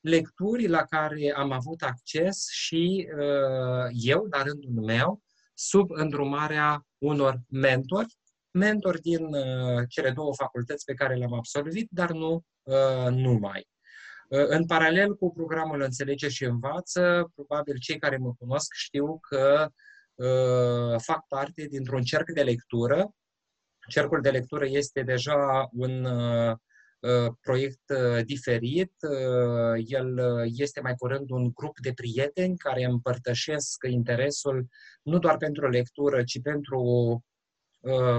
[0.00, 5.22] lecturi la care am avut acces și uh, eu, la rândul meu,
[5.54, 8.18] sub îndrumarea unor mentori,
[8.50, 13.68] mentori din uh, cele două facultăți pe care le-am absolvit, dar nu uh, numai.
[14.28, 19.68] Uh, în paralel cu programul Înțelege și Învață, probabil cei care mă cunosc știu că
[20.14, 23.14] uh, fac parte dintr-un cerc de lectură
[23.90, 26.56] Cercul de lectură este deja un uh,
[26.98, 28.92] uh, proiect uh, diferit.
[29.86, 34.66] El este mai curând un grup de prieteni care împărtășesc interesul
[35.02, 37.24] nu doar pentru lectură, ci pentru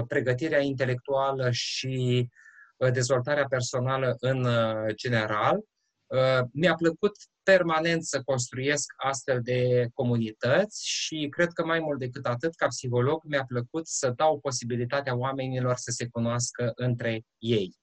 [0.08, 2.28] pregătirea intelectuală și
[2.92, 4.46] dezvoltarea personală în
[4.94, 5.60] general.
[6.52, 12.54] Mi-a plăcut permanent să construiesc astfel de comunități și cred că mai mult decât atât,
[12.54, 17.74] ca psiholog, mi-a plăcut să dau posibilitatea oamenilor să se cunoască între ei.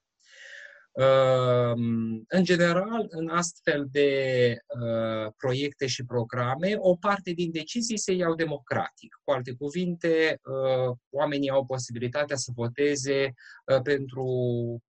[0.92, 8.12] Ehm, în general, în astfel de uh, proiecte și programe, o parte din decizii se
[8.12, 9.18] iau democratic.
[9.24, 13.34] Cu alte cuvinte, uh, oamenii au posibilitatea să voteze
[13.64, 14.24] uh, pentru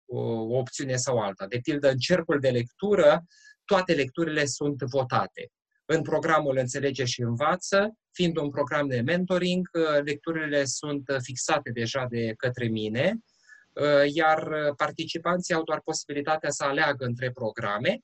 [0.07, 0.21] o
[0.59, 1.47] opțiune sau alta.
[1.47, 3.25] De pildă, în cercul de lectură,
[3.65, 5.49] toate lecturile sunt votate.
[5.85, 12.07] În programul Înțelege și Învață, fiind un program de mentoring, uh, lecturile sunt fixate deja
[12.11, 13.19] de către mine, uh,
[14.13, 18.01] iar participanții au doar posibilitatea să aleagă între programe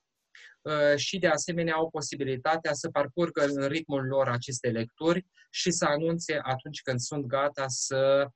[0.63, 5.85] uh, și de asemenea au posibilitatea să parcurgă în ritmul lor aceste lecturi și să
[5.85, 8.29] anunțe atunci când sunt gata să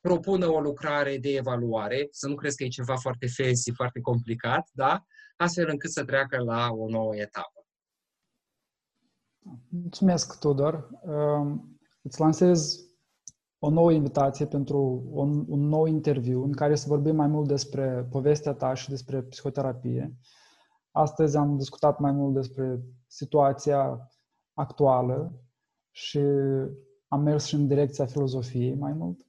[0.00, 4.68] propună o lucrare de evaluare, să nu crezi că e ceva foarte fancy, foarte complicat,
[4.72, 5.04] da?
[5.36, 7.66] astfel încât să treacă la o nouă etapă.
[9.68, 10.88] Mulțumesc, Tudor.
[11.02, 12.87] Um, îți lansez
[13.58, 18.06] o nouă invitație pentru un, un nou interviu în care să vorbim mai mult despre
[18.10, 20.16] povestea ta și despre psihoterapie.
[20.90, 24.10] Astăzi am discutat mai mult despre situația
[24.54, 25.32] actuală
[25.90, 26.20] și
[27.08, 29.26] am mers și în direcția filozofiei mai mult.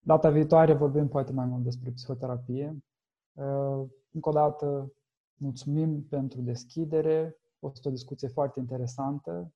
[0.00, 2.84] Data viitoare vorbim poate mai mult despre psihoterapie.
[3.32, 4.92] Uh, încă o dată,
[5.34, 7.36] mulțumim pentru deschidere.
[7.52, 9.52] A fost o discuție foarte interesantă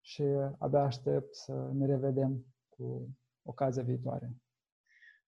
[0.00, 0.22] și
[0.58, 2.44] abia aștept să ne revedem
[2.76, 3.08] cu
[3.42, 4.30] ocazia viitoare.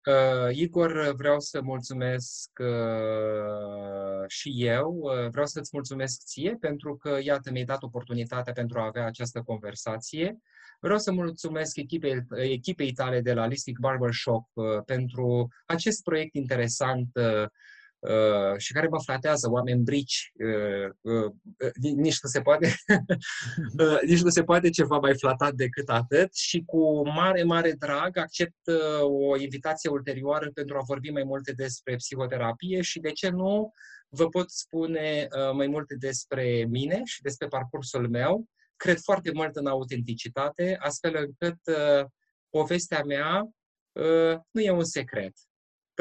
[0.06, 4.98] Uh, Igor, vreau să mulțumesc uh, și eu.
[5.02, 9.42] Uh, vreau să-ți mulțumesc ție pentru că, iată, mi-ai dat oportunitatea pentru a avea această
[9.42, 10.38] conversație.
[10.80, 17.10] Vreau să mulțumesc echipei, echipei tale de la Listic Barbershop uh, pentru acest proiect interesant
[17.14, 17.48] uh, Uh,
[18.58, 21.32] și care mă flatează, oameni brici, uh, uh,
[21.96, 22.76] nici nu se poate,
[24.10, 28.68] nici nu se poate ceva mai flatat decât atât și cu mare, mare drag accept
[29.02, 33.72] o invitație ulterioară pentru a vorbi mai multe despre psihoterapie și de ce nu
[34.10, 38.46] vă pot spune mai multe despre mine și despre parcursul meu.
[38.76, 41.60] Cred foarte mult în autenticitate, astfel încât
[42.50, 43.50] povestea mea
[44.52, 45.34] nu e un secret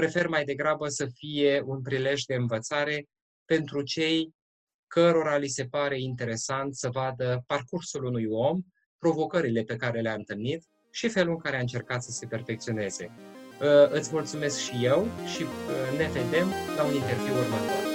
[0.01, 3.05] prefer mai degrabă să fie un prilej de învățare
[3.45, 4.35] pentru cei
[4.87, 8.61] cărora li se pare interesant să vadă parcursul unui om,
[8.99, 13.11] provocările pe care le-a întâlnit și felul în care a încercat să se perfecționeze.
[13.91, 17.86] Îți mulțumesc și eu și uh, ne vedem la un interviu următor.